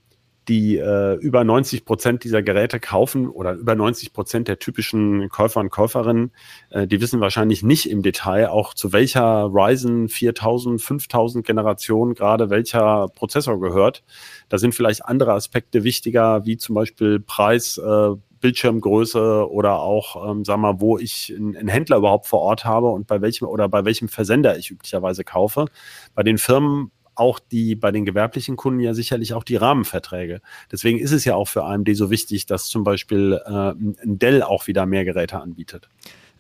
die 0.50 0.78
äh, 0.78 1.14
über 1.16 1.44
90 1.44 1.86
Prozent 1.86 2.24
dieser 2.24 2.42
Geräte 2.42 2.80
kaufen 2.80 3.30
oder 3.30 3.54
über 3.54 3.76
90 3.76 4.12
Prozent 4.12 4.48
der 4.48 4.58
typischen 4.58 5.30
Käufer 5.30 5.60
und 5.60 5.70
Käuferinnen, 5.70 6.32
äh, 6.72 6.88
die 6.88 7.00
wissen 7.00 7.22
wahrscheinlich 7.22 7.62
nicht 7.62 7.90
im 7.90 8.02
Detail 8.02 8.50
auch 8.50 8.74
zu 8.74 8.92
welcher 8.92 9.46
Ryzen 9.54 10.10
4000, 10.10 10.82
5000 10.82 11.46
Generation 11.46 12.16
gerade 12.16 12.50
welcher 12.50 13.08
Prozessor 13.14 13.60
gehört. 13.60 14.04
Da 14.50 14.58
sind 14.58 14.74
vielleicht 14.74 15.06
andere 15.06 15.34
Aspekte 15.34 15.84
wichtiger, 15.84 16.46
wie 16.46 16.58
zum 16.58 16.74
Beispiel 16.74 17.20
Preis, 17.20 17.78
äh, 17.78 18.16
Bildschirmgröße 18.40 19.50
oder 19.52 19.80
auch, 19.80 20.32
ähm, 20.32 20.46
sag 20.46 20.58
mal, 20.58 20.80
wo 20.80 20.98
ich 20.98 21.34
einen 21.36 21.68
Händler 21.68 21.98
überhaupt 21.98 22.26
vor 22.26 22.40
Ort 22.40 22.66
habe 22.66 22.88
und 22.88 23.06
bei 23.06 23.22
welchem 23.22 23.46
oder 23.46 23.68
bei 23.68 23.86
welchem 23.86 24.08
Versender 24.08 24.58
ich 24.58 24.72
üblicherweise 24.72 25.24
kaufe. 25.24 25.66
Bei 26.16 26.24
den 26.24 26.38
Firmen 26.38 26.92
auch 27.20 27.40
die 27.40 27.76
bei 27.76 27.92
den 27.92 28.06
gewerblichen 28.06 28.56
Kunden 28.56 28.80
ja 28.80 28.94
sicherlich 28.94 29.34
auch 29.34 29.44
die 29.44 29.56
Rahmenverträge. 29.56 30.42
Deswegen 30.72 31.00
ist 31.00 31.12
es 31.12 31.26
ja 31.26 31.36
auch 31.36 31.48
für 31.48 31.64
AMD 31.64 31.90
so 31.96 32.10
wichtig, 32.10 32.46
dass 32.46 32.66
zum 32.66 32.84
Beispiel 32.84 33.40
äh, 33.46 33.74
Dell 34.04 34.44
auch 34.44 34.68
wieder 34.68 34.86
mehr 34.86 35.06
Geräte 35.06 35.40
anbietet. 35.40 35.90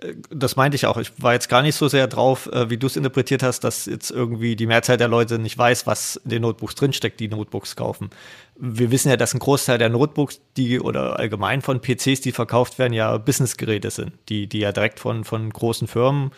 Äh, 0.01 0.15
das 0.29 0.55
meinte 0.55 0.75
ich 0.75 0.85
auch. 0.85 0.97
Ich 0.97 1.11
war 1.21 1.33
jetzt 1.33 1.49
gar 1.49 1.61
nicht 1.61 1.75
so 1.75 1.87
sehr 1.87 2.07
drauf, 2.07 2.47
äh, 2.47 2.69
wie 2.69 2.77
du 2.77 2.87
es 2.87 2.95
interpretiert 2.95 3.43
hast, 3.43 3.63
dass 3.63 3.85
jetzt 3.85 4.11
irgendwie 4.11 4.55
die 4.55 4.67
Mehrzahl 4.67 4.97
der 4.97 5.07
Leute 5.07 5.39
nicht 5.39 5.57
weiß, 5.57 5.87
was 5.87 6.17
in 6.17 6.29
den 6.29 6.41
Notebooks 6.41 6.75
drinsteckt, 6.75 7.19
die 7.19 7.27
Notebooks 7.27 7.75
kaufen. 7.75 8.09
Wir 8.55 8.91
wissen 8.91 9.09
ja, 9.09 9.17
dass 9.17 9.33
ein 9.33 9.39
Großteil 9.39 9.77
der 9.77 9.89
Notebooks, 9.89 10.41
die 10.57 10.79
oder 10.79 11.17
allgemein 11.19 11.61
von 11.61 11.81
PCs, 11.81 12.21
die 12.21 12.31
verkauft 12.31 12.79
werden, 12.79 12.93
ja 12.93 13.17
Businessgeräte 13.17 13.91
sind, 13.91 14.13
die, 14.29 14.47
die 14.47 14.59
ja 14.59 14.71
direkt 14.71 14.99
von, 14.99 15.23
von 15.23 15.49
großen 15.49 15.87
Firmen 15.87 16.31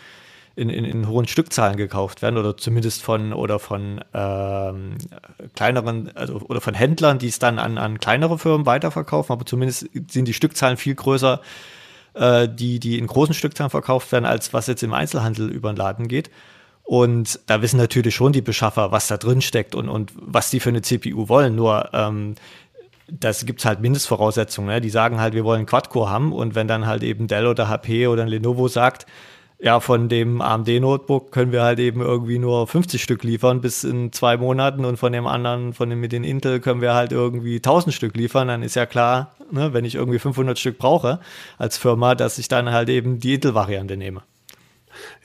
in, 0.55 0.69
in, 0.69 0.85
in 0.85 1.07
hohen 1.07 1.27
Stückzahlen 1.27 1.77
gekauft 1.77 2.21
werden 2.21 2.37
oder 2.37 2.57
zumindest 2.57 3.03
von 3.03 3.33
oder 3.33 3.59
von 3.59 4.03
ähm, 4.13 4.97
kleineren, 5.55 6.15
also 6.15 6.41
oder 6.41 6.61
von 6.61 6.73
Händlern, 6.73 7.19
die 7.19 7.27
es 7.27 7.39
dann 7.39 7.57
an, 7.57 7.77
an 7.77 7.99
kleinere 7.99 8.37
Firmen 8.37 8.65
weiterverkaufen, 8.65 9.31
aber 9.33 9.45
zumindest 9.45 9.89
sind 10.09 10.27
die 10.27 10.33
Stückzahlen 10.33 10.77
viel 10.77 10.95
größer, 10.95 11.41
äh, 12.15 12.49
die, 12.49 12.79
die 12.79 12.97
in 12.97 13.07
großen 13.07 13.33
Stückzahlen 13.33 13.69
verkauft 13.69 14.11
werden, 14.11 14.25
als 14.25 14.53
was 14.53 14.67
jetzt 14.67 14.83
im 14.83 14.93
Einzelhandel 14.93 15.49
über 15.49 15.71
den 15.71 15.77
Laden 15.77 16.07
geht. 16.07 16.29
Und 16.83 17.39
da 17.45 17.61
wissen 17.61 17.77
natürlich 17.77 18.15
schon 18.15 18.33
die 18.33 18.41
Beschaffer, 18.41 18.91
was 18.91 19.07
da 19.07 19.15
drin 19.15 19.41
steckt 19.41 19.75
und, 19.75 19.87
und 19.87 20.11
was 20.15 20.49
die 20.49 20.59
für 20.59 20.69
eine 20.69 20.81
CPU 20.81 21.29
wollen. 21.29 21.55
Nur 21.55 21.89
ähm, 21.93 22.35
das 23.11 23.45
gibt 23.45 23.59
es 23.59 23.65
halt 23.65 23.81
Mindestvoraussetzungen. 23.81 24.69
Ne? 24.69 24.81
Die 24.81 24.89
sagen 24.89 25.19
halt, 25.19 25.33
wir 25.33 25.45
wollen 25.45 25.65
Quad-Core 25.65 26.09
haben 26.09 26.33
und 26.33 26.55
wenn 26.55 26.67
dann 26.67 26.87
halt 26.87 27.03
eben 27.03 27.27
Dell 27.27 27.47
oder 27.47 27.69
HP 27.69 28.07
oder 28.07 28.25
Lenovo 28.25 28.67
sagt, 28.67 29.05
ja, 29.63 29.79
von 29.79 30.09
dem 30.09 30.41
AMD-Notebook 30.41 31.31
können 31.31 31.51
wir 31.51 31.61
halt 31.61 31.77
eben 31.77 32.01
irgendwie 32.01 32.39
nur 32.39 32.65
50 32.65 33.01
Stück 33.01 33.23
liefern 33.23 33.61
bis 33.61 33.83
in 33.83 34.11
zwei 34.11 34.35
Monaten 34.37 34.85
und 34.85 34.97
von 34.97 35.13
dem 35.13 35.27
anderen, 35.27 35.73
von 35.73 35.87
dem 35.89 35.99
mit 35.99 36.11
den 36.11 36.23
Intel 36.23 36.59
können 36.59 36.81
wir 36.81 36.95
halt 36.95 37.11
irgendwie 37.11 37.57
1000 37.57 37.93
Stück 37.93 38.17
liefern, 38.17 38.47
dann 38.47 38.63
ist 38.63 38.75
ja 38.75 38.87
klar, 38.87 39.35
ne, 39.51 39.71
wenn 39.71 39.85
ich 39.85 39.93
irgendwie 39.93 40.17
500 40.17 40.57
Stück 40.57 40.79
brauche 40.79 41.19
als 41.59 41.77
Firma, 41.77 42.15
dass 42.15 42.39
ich 42.39 42.47
dann 42.47 42.71
halt 42.71 42.89
eben 42.89 43.19
die 43.19 43.35
Intel-Variante 43.35 43.97
nehme. 43.97 44.23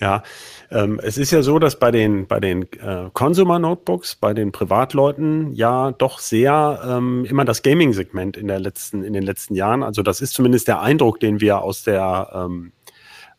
Ja, 0.00 0.22
ähm, 0.70 1.00
es 1.02 1.16
ist 1.16 1.30
ja 1.30 1.42
so, 1.42 1.58
dass 1.58 1.78
bei 1.78 1.90
den, 1.90 2.26
bei 2.26 2.38
den 2.38 2.70
äh, 2.74 3.08
Consumer 3.14 3.58
Notebooks, 3.58 4.16
bei 4.16 4.34
den 4.34 4.52
Privatleuten 4.52 5.54
ja 5.54 5.92
doch 5.92 6.18
sehr 6.18 6.82
ähm, 6.86 7.24
immer 7.24 7.46
das 7.46 7.62
Gaming-Segment 7.62 8.36
in, 8.36 8.48
in 8.50 9.12
den 9.14 9.22
letzten 9.22 9.54
Jahren, 9.54 9.82
also 9.82 10.02
das 10.02 10.20
ist 10.20 10.34
zumindest 10.34 10.68
der 10.68 10.82
Eindruck, 10.82 11.20
den 11.20 11.40
wir 11.40 11.62
aus 11.62 11.82
der 11.84 12.30
ähm, 12.34 12.72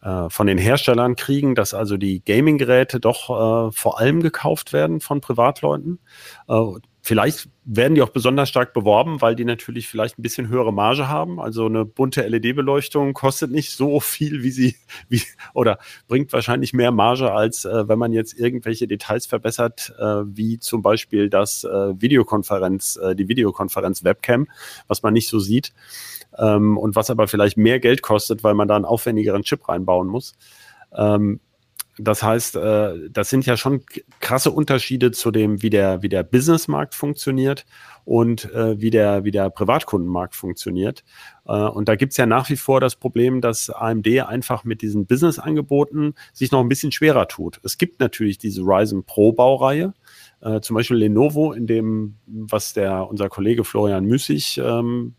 äh, 0.08 0.30
von 0.30 0.48
den 0.48 0.58
Herstellern 0.58 1.18
kriegen, 1.18 1.54
dass 1.54 1.74
also 1.74 1.98
die 1.98 2.24
Gaming-Geräte 2.24 3.02
doch 3.02 3.30
äh, 3.30 3.72
vor 3.74 4.00
allem 4.00 4.22
gekauft 4.22 4.72
werden 4.72 5.02
von 5.02 5.20
Privatleuten. 5.20 6.00
Äh, 6.48 6.62
Vielleicht 7.08 7.48
werden 7.64 7.96
die 7.96 8.02
auch 8.02 8.10
besonders 8.10 8.50
stark 8.50 8.74
beworben, 8.74 9.22
weil 9.22 9.34
die 9.34 9.46
natürlich 9.46 9.88
vielleicht 9.88 10.20
ein 10.20 10.24
bisschen 10.24 10.50
höhere 10.50 10.74
Marge 10.74 11.08
haben. 11.08 11.40
Also 11.40 11.66
eine 11.66 11.86
bunte 11.86 12.28
LED-Beleuchtung 12.28 13.14
kostet 13.14 13.50
nicht 13.50 13.72
so 13.72 14.02
viel, 14.02 14.44
wie 14.44 14.52
sie, 14.52 14.76
wie, 15.08 15.22
oder 15.54 15.80
bringt 16.10 16.34
wahrscheinlich 16.34 16.74
mehr 16.74 16.92
Marge, 16.92 17.32
als 17.32 17.64
äh, 17.64 17.88
wenn 17.88 17.98
man 17.98 18.12
jetzt 18.12 18.38
irgendwelche 18.38 18.90
Details 18.90 19.26
verbessert, 19.26 19.94
äh, 19.98 20.24
wie 20.26 20.60
zum 20.60 20.82
Beispiel 20.82 21.30
das 21.30 21.64
äh, 21.64 21.94
Videokonferenz, 22.02 22.98
äh, 23.02 23.16
die 23.16 23.30
Videokonferenz-Webcam, 23.30 24.50
was 24.90 25.02
man 25.02 25.14
nicht 25.14 25.30
so 25.30 25.40
sieht. 25.40 25.72
Ähm, 26.38 26.78
und 26.78 26.98
was 26.98 27.10
aber 27.10 27.30
vielleicht 27.30 27.56
mehr 27.56 27.80
Geld 27.80 28.02
kostet, 28.02 28.44
weil 28.44 28.54
man 28.54 28.68
da 28.68 28.76
einen 28.76 28.84
aufwendigeren 28.84 29.44
Chip 29.44 29.70
reinbauen 29.70 30.10
muss. 30.10 30.36
Ähm, 30.94 31.40
das 32.00 32.22
heißt, 32.22 32.56
äh, 32.56 33.10
das 33.10 33.30
sind 33.30 33.46
ja 33.46 33.58
schon 33.58 33.84
krasse 34.20 34.52
Unterschiede 34.52 35.12
zu 35.12 35.32
dem, 35.32 35.62
wie 35.62 35.70
der, 35.70 36.02
wie 36.04 36.10
der 36.10 36.24
Businessmarkt 36.24 36.94
funktioniert 36.94 37.66
und 38.06 38.52
äh, 38.54 38.80
wie, 38.80 38.90
der, 38.90 39.24
wie 39.24 39.32
der 39.32 39.50
Privatkundenmarkt 39.50 40.36
funktioniert. 40.36 41.04
Äh, 41.46 41.54
und 41.54 41.90
da 41.90 41.96
gibt's 41.96 42.18
ja 42.18 42.26
nach 42.26 42.50
wie 42.50 42.56
vor 42.56 42.80
das 42.80 42.96
Problem, 42.96 43.42
dass 43.42 43.70
AMD 43.70 44.08
einfach 44.22 44.64
mit 44.64 44.82
diesen 44.82 45.08
Business-Angeboten 45.08 46.14
sich 46.34 46.52
noch 46.52 46.62
ein 46.62 46.70
bisschen 46.70 46.92
schwerer 46.92 47.28
tut. 47.28 47.60
Es 47.64 47.78
gibt 47.78 48.00
natürlich 48.00 48.38
diese 48.38 48.62
Ryzen 48.62 49.04
Pro-Baureihe, 49.04 49.94
äh, 50.42 50.62
zum 50.62 50.76
Beispiel 50.76 50.98
Lenovo, 50.98 51.52
in 51.52 51.68
dem, 51.68 52.18
was 52.28 52.74
der 52.74 53.10
unser 53.10 53.28
Kollege 53.28 53.64
Florian 53.64 54.06
Müßig, 54.06 54.62
ähm, 54.64 55.16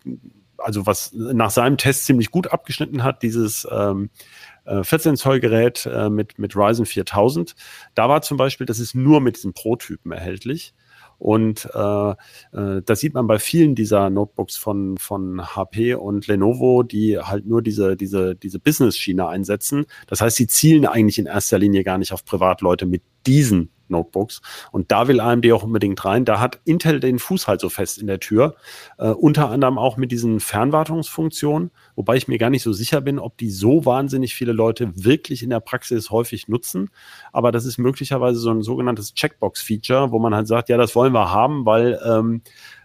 also 0.58 0.87
was 0.87 1.12
nach 1.12 1.50
seinem 1.50 1.76
Test 1.76 2.04
ziemlich 2.04 2.30
gut 2.30 2.49
abgeschnitten 2.49 3.04
hat, 3.04 3.23
dieses 3.23 3.66
ähm, 3.70 4.11
14 4.11 4.58
äh, 4.68 5.14
Zoll 5.14 5.40
Gerät 5.40 5.87
äh, 5.87 6.10
mit, 6.10 6.38
mit 6.38 6.56
Ryzen 6.56 6.87
4000. 6.87 7.54
Da 7.94 8.08
war 8.08 8.22
zum 8.22 8.37
Beispiel, 8.37 8.66
das 8.66 8.78
ist 8.78 8.94
nur 8.94 9.20
mit 9.20 9.37
diesen 9.37 9.52
Pro-Typen 9.52 10.12
erhältlich. 10.12 10.75
Und 11.18 11.68
äh, 11.75 12.10
äh, 12.10 12.82
das 12.84 13.00
sieht 13.00 13.14
man 13.14 13.26
bei 13.26 13.38
vielen 13.40 13.75
dieser 13.75 14.08
Notebooks 14.08 14.56
von, 14.56 14.96
von 14.98 15.56
HP 15.56 15.94
und 15.94 16.28
Lenovo, 16.28 16.84
die 16.84 17.18
halt 17.18 17.44
nur 17.44 17.60
diese, 17.60 17.96
diese, 17.96 18.37
diese 18.37 18.60
Business-Schiene 18.60 19.26
einsetzen. 19.26 19.87
Das 20.06 20.20
heißt, 20.20 20.37
sie 20.37 20.46
zielen 20.46 20.87
eigentlich 20.87 21.18
in 21.18 21.26
erster 21.26 21.58
Linie 21.58 21.82
gar 21.82 21.98
nicht 21.98 22.12
auf 22.12 22.25
Privatleute 22.25 22.87
mit 22.87 23.02
diesen 23.26 23.70
Notebooks. 23.90 24.40
Und 24.73 24.90
da 24.90 25.09
will 25.09 25.21
AMD 25.21 25.50
auch 25.52 25.62
unbedingt 25.62 26.04
rein. 26.04 26.25
Da 26.25 26.40
hat 26.40 26.61
Intel 26.64 27.00
den 27.00 27.18
Fuß 27.18 27.49
halt 27.49 27.61
so 27.61 27.68
fest 27.68 27.99
in 27.99 28.07
der 28.07 28.21
Tür. 28.21 28.57
Äh, 28.99 29.09
unter 29.11 29.50
anderem 29.50 29.78
auch 29.78 29.97
mit 29.97 30.12
diesen 30.12 30.40
Fernwartungsfunktionen, 30.40 31.71
wobei 31.97 32.16
ich 32.16 32.28
mir 32.28 32.38
gar 32.38 32.50
nicht 32.50 32.62
so 32.62 32.73
sicher 32.73 33.00
bin, 33.00 33.18
ob 33.18 33.37
die 33.38 33.50
so 33.50 33.85
wahnsinnig 33.85 34.35
viele 34.35 34.52
Leute 34.52 34.92
wirklich 34.95 35.42
in 35.42 35.50
der 35.50 35.61
Praxis 35.61 36.11
häufig 36.11 36.49
nutzen. 36.49 36.90
Aber 37.33 37.52
das 37.52 37.64
ist 37.64 37.78
möglicherweise 37.78 38.38
so 38.38 38.50
ein 38.50 38.62
sogenanntes 38.62 39.14
Checkbox-Feature, 39.14 40.12
wo 40.12 40.18
man 40.18 40.35
halt 40.35 40.49
sagt, 40.49 40.68
ja, 40.68 40.76
das 40.76 40.95
wollen 40.95 41.12
wir 41.12 41.30
haben, 41.33 41.66
weil 41.66 42.00
ähm, 42.04 42.42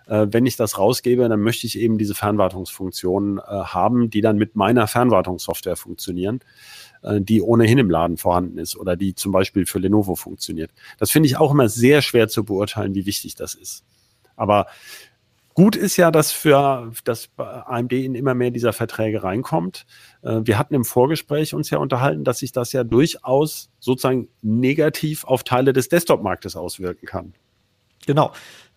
äh, 0.07 0.27
wenn 0.29 0.45
ich 0.45 0.55
das 0.55 0.77
rausgebe, 0.77 1.27
dann 1.27 1.41
möchte 1.41 1.67
ich 1.67 1.77
eben 1.79 1.97
diese 1.97 2.15
Fernwartungsfunktionen 2.15 3.37
äh, 3.37 3.41
haben, 3.41 4.09
die 4.09 4.21
dann 4.21 4.37
mit 4.37 4.55
meiner 4.55 4.87
Fernwartungssoftware 4.87 5.75
funktionieren. 5.75 6.39
Äh, 7.03 7.21
die 7.21 7.41
ohnehin 7.41 7.77
im 7.77 7.89
Laden 7.89 8.17
vorhanden 8.17 8.57
ist 8.57 8.75
oder 8.77 8.95
die 8.95 9.13
zum 9.13 9.31
Beispiel 9.31 9.65
für 9.65 9.79
Lenovo 9.79 10.15
funktioniert. 10.15 10.71
Das 10.97 11.11
finde 11.11 11.27
ich 11.27 11.37
auch 11.37 11.51
immer 11.51 11.69
sehr 11.69 12.01
schwer 12.01 12.27
zu 12.27 12.43
beurteilen, 12.43 12.95
wie 12.95 13.05
wichtig 13.05 13.35
das 13.35 13.55
ist. 13.55 13.83
Aber 14.35 14.67
Gut 15.55 15.75
ist 15.75 15.97
ja, 15.97 16.09
dass 16.09 16.31
für 16.31 16.91
dass 17.03 17.29
AMD 17.37 17.93
in 17.93 18.15
immer 18.15 18.33
mehr 18.33 18.49
dieser 18.49 18.73
Verträge 18.73 19.21
reinkommt. 19.21 19.85
Äh, 20.23 20.41
wir 20.45 20.57
hatten 20.57 20.73
im 20.73 20.83
Vorgespräch 20.83 21.53
uns 21.53 21.69
ja 21.69 21.77
unterhalten, 21.77 22.23
dass 22.23 22.39
sich 22.39 22.51
das 22.51 22.73
ja 22.73 22.83
durchaus 22.83 23.69
sozusagen 23.79 24.29
negativ 24.41 25.25
auf 25.25 25.43
Teile 25.43 25.71
des 25.71 25.89
Desktop-Marktes 25.89 26.55
auswirken 26.55 27.05
kann. 27.05 27.33
Genau. 28.07 28.31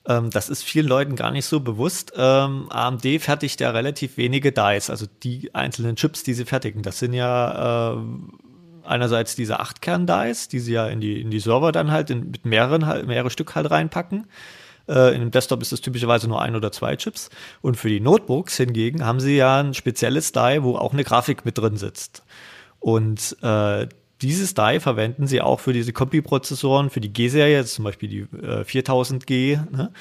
Ähm, 0.07 0.31
das 0.31 0.49
ist 0.49 0.63
vielen 0.63 0.87
Leuten 0.87 1.17
gar 1.17 1.31
nicht 1.31 1.47
so 1.47 1.61
bewusst. 1.61 2.13
Ähm, 2.17 2.67
AMD 2.71 3.05
fertigt 3.21 3.61
ja 3.61 3.71
relativ 3.71 4.17
wenige 4.17 4.53
Dies, 4.53 4.91
also 4.91 5.07
die 5.23 5.55
einzelnen 5.55 5.97
Chips, 5.97 6.23
die 6.23 6.35
sie 6.35 6.45
fertigen. 6.45 6.83
Das 6.83 6.99
sind 6.99 7.13
ja 7.13 7.95
äh, 7.95 7.99
einerseits 8.85 9.35
diese 9.35 9.61
8-Kern-Dies, 9.61 10.49
die 10.49 10.61
sie 10.61 10.73
ja 10.73 10.87
in 10.87 11.01
die, 11.01 11.21
in 11.21 11.31
die 11.31 11.41
Server 11.41 11.73
dann 11.73 11.91
halt 11.91 12.11
in, 12.11 12.31
mit 12.31 12.45
mehreren, 12.45 12.87
halt, 12.87 13.07
mehrere 13.07 13.31
Stück 13.31 13.55
halt 13.55 13.71
reinpacken. 13.71 14.27
Äh, 14.89 15.15
in 15.15 15.23
einem 15.23 15.31
Desktop 15.33 15.61
ist 15.63 15.73
es 15.73 15.81
typischerweise 15.81 16.29
nur 16.29 16.41
ein 16.41 16.55
oder 16.55 16.71
zwei 16.71 16.97
Chips. 16.97 17.31
Und 17.61 17.77
für 17.77 17.89
die 17.89 18.01
Notebooks 18.01 18.57
hingegen 18.57 19.05
haben 19.05 19.21
sie 19.21 19.37
ja 19.37 19.61
ein 19.61 19.75
spezielles 19.75 20.33
Die, 20.33 20.59
wo 20.63 20.77
auch 20.77 20.93
eine 20.93 21.05
Grafik 21.05 21.45
mit 21.45 21.59
drin 21.59 21.77
sitzt. 21.77 22.23
Und 22.79 23.37
äh, 23.43 23.89
dieses 24.23 24.55
Die 24.55 24.81
verwenden 24.81 25.27
sie 25.27 25.41
auch 25.41 25.61
für 25.61 25.73
diese 25.73 25.93
Kombi-Prozessoren, 25.93 26.91
für 26.91 27.01
die 27.01 27.13
G-Serie, 27.13 27.65
zum 27.65 27.85
Beispiel 27.85 28.09
die 28.09 28.21
äh, 28.39 28.63
4000G, 28.63 29.59
ne, 29.71 29.93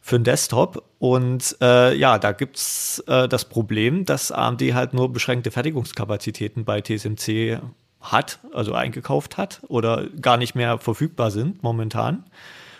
für 0.00 0.18
den 0.18 0.24
Desktop. 0.24 0.84
Und 0.98 1.56
äh, 1.60 1.94
ja, 1.94 2.18
da 2.18 2.32
gibt's 2.32 3.02
äh, 3.06 3.28
das 3.28 3.44
Problem, 3.44 4.04
dass 4.04 4.32
AMD 4.32 4.60
halt 4.74 4.94
nur 4.94 5.12
beschränkte 5.12 5.50
Fertigungskapazitäten 5.50 6.64
bei 6.64 6.80
TSMC 6.80 7.60
hat, 8.00 8.40
also 8.52 8.74
eingekauft 8.74 9.36
hat 9.36 9.60
oder 9.68 10.08
gar 10.20 10.36
nicht 10.36 10.54
mehr 10.56 10.78
verfügbar 10.78 11.30
sind 11.30 11.62
momentan. 11.62 12.24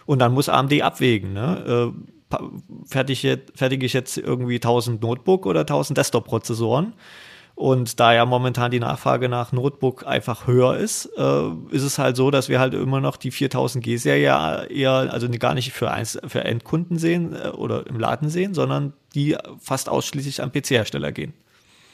Und 0.04 0.18
dann 0.18 0.32
muss 0.32 0.48
AMD 0.48 0.82
abwägen, 0.82 1.32
ne? 1.32 1.92
Äh, 1.92 2.36
fertige, 2.86 3.40
fertige 3.54 3.86
ich 3.86 3.92
jetzt 3.92 4.16
irgendwie 4.16 4.56
1000 4.56 5.02
Notebook 5.02 5.46
oder 5.46 5.60
1000 5.60 5.98
Desktop-Prozessoren? 5.98 6.94
Und 7.54 8.00
da 8.00 8.12
ja 8.14 8.24
momentan 8.24 8.70
die 8.70 8.80
Nachfrage 8.80 9.28
nach 9.28 9.52
Notebook 9.52 10.06
einfach 10.06 10.46
höher 10.46 10.76
ist, 10.76 11.06
äh, 11.16 11.48
ist 11.70 11.82
es 11.82 11.98
halt 11.98 12.16
so, 12.16 12.30
dass 12.30 12.48
wir 12.48 12.58
halt 12.58 12.74
immer 12.74 13.00
noch 13.00 13.16
die 13.16 13.30
4000G-Serie 13.30 14.68
eher, 14.68 14.92
also 14.92 15.28
gar 15.28 15.54
nicht 15.54 15.72
für, 15.72 15.90
Einz 15.90 16.18
für 16.26 16.44
Endkunden 16.44 16.98
sehen 16.98 17.36
äh, 17.36 17.48
oder 17.48 17.86
im 17.86 18.00
Laden 18.00 18.30
sehen, 18.30 18.54
sondern 18.54 18.94
die 19.14 19.36
fast 19.60 19.88
ausschließlich 19.88 20.42
an 20.42 20.50
PC-Hersteller 20.50 21.12
gehen. 21.12 21.34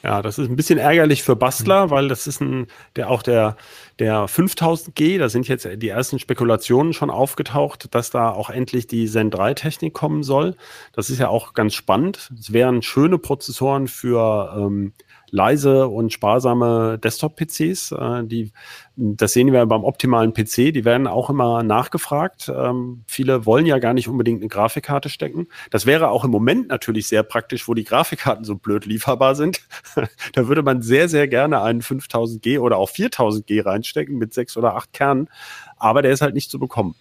Ja, 0.01 0.21
das 0.21 0.39
ist 0.39 0.49
ein 0.49 0.55
bisschen 0.55 0.79
ärgerlich 0.79 1.23
für 1.23 1.35
Bastler, 1.35 1.87
mhm. 1.87 1.89
weil 1.89 2.07
das 2.07 2.25
ist 2.25 2.39
ein, 2.39 2.67
der 2.95 3.09
auch 3.09 3.21
der, 3.21 3.57
der 3.99 4.27
5000G, 4.27 5.19
da 5.19 5.27
sind 5.27 5.47
jetzt 5.49 5.67
die 5.75 5.89
ersten 5.89 6.19
Spekulationen 6.19 6.93
schon 6.93 7.09
aufgetaucht, 7.09 7.93
dass 7.93 8.09
da 8.09 8.29
auch 8.29 8.49
endlich 8.49 8.87
die 8.87 9.07
Zen 9.07 9.29
3 9.29 9.55
Technik 9.55 9.93
kommen 9.93 10.23
soll. 10.23 10.55
Das 10.93 11.09
ist 11.09 11.19
ja 11.19 11.27
auch 11.27 11.53
ganz 11.53 11.73
spannend. 11.73 12.31
Es 12.39 12.53
wären 12.53 12.81
schöne 12.81 13.17
Prozessoren 13.17 13.89
für, 13.89 14.55
ähm, 14.57 14.93
leise 15.31 15.87
und 15.87 16.13
sparsame 16.13 16.97
Desktop-PCs. 16.99 17.91
Äh, 17.91 18.23
die, 18.25 18.51
das 18.95 19.33
sehen 19.33 19.51
wir 19.51 19.65
beim 19.65 19.83
optimalen 19.83 20.33
PC. 20.33 20.73
Die 20.73 20.85
werden 20.85 21.07
auch 21.07 21.29
immer 21.29 21.63
nachgefragt. 21.63 22.51
Ähm, 22.53 23.03
viele 23.07 23.45
wollen 23.45 23.65
ja 23.65 23.79
gar 23.79 23.93
nicht 23.93 24.07
unbedingt 24.07 24.41
eine 24.41 24.49
Grafikkarte 24.49 25.09
stecken. 25.09 25.47
Das 25.71 25.85
wäre 25.85 26.09
auch 26.09 26.23
im 26.23 26.31
Moment 26.31 26.69
natürlich 26.69 27.07
sehr 27.07 27.23
praktisch, 27.23 27.67
wo 27.67 27.73
die 27.73 27.83
Grafikkarten 27.83 28.45
so 28.45 28.55
blöd 28.55 28.85
lieferbar 28.85 29.35
sind. 29.35 29.61
da 30.33 30.47
würde 30.47 30.63
man 30.63 30.81
sehr, 30.81 31.09
sehr 31.09 31.27
gerne 31.27 31.61
einen 31.61 31.81
5000G 31.81 32.59
oder 32.59 32.77
auch 32.77 32.89
4000G 32.89 33.65
reinstecken 33.65 34.17
mit 34.17 34.33
sechs 34.33 34.57
oder 34.57 34.75
acht 34.75 34.93
Kernen. 34.93 35.29
Aber 35.77 36.01
der 36.01 36.11
ist 36.11 36.21
halt 36.21 36.33
nicht 36.33 36.51
zu 36.51 36.59
bekommen. 36.59 36.95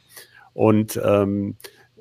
Und 0.54 1.00
ähm, 1.04 1.56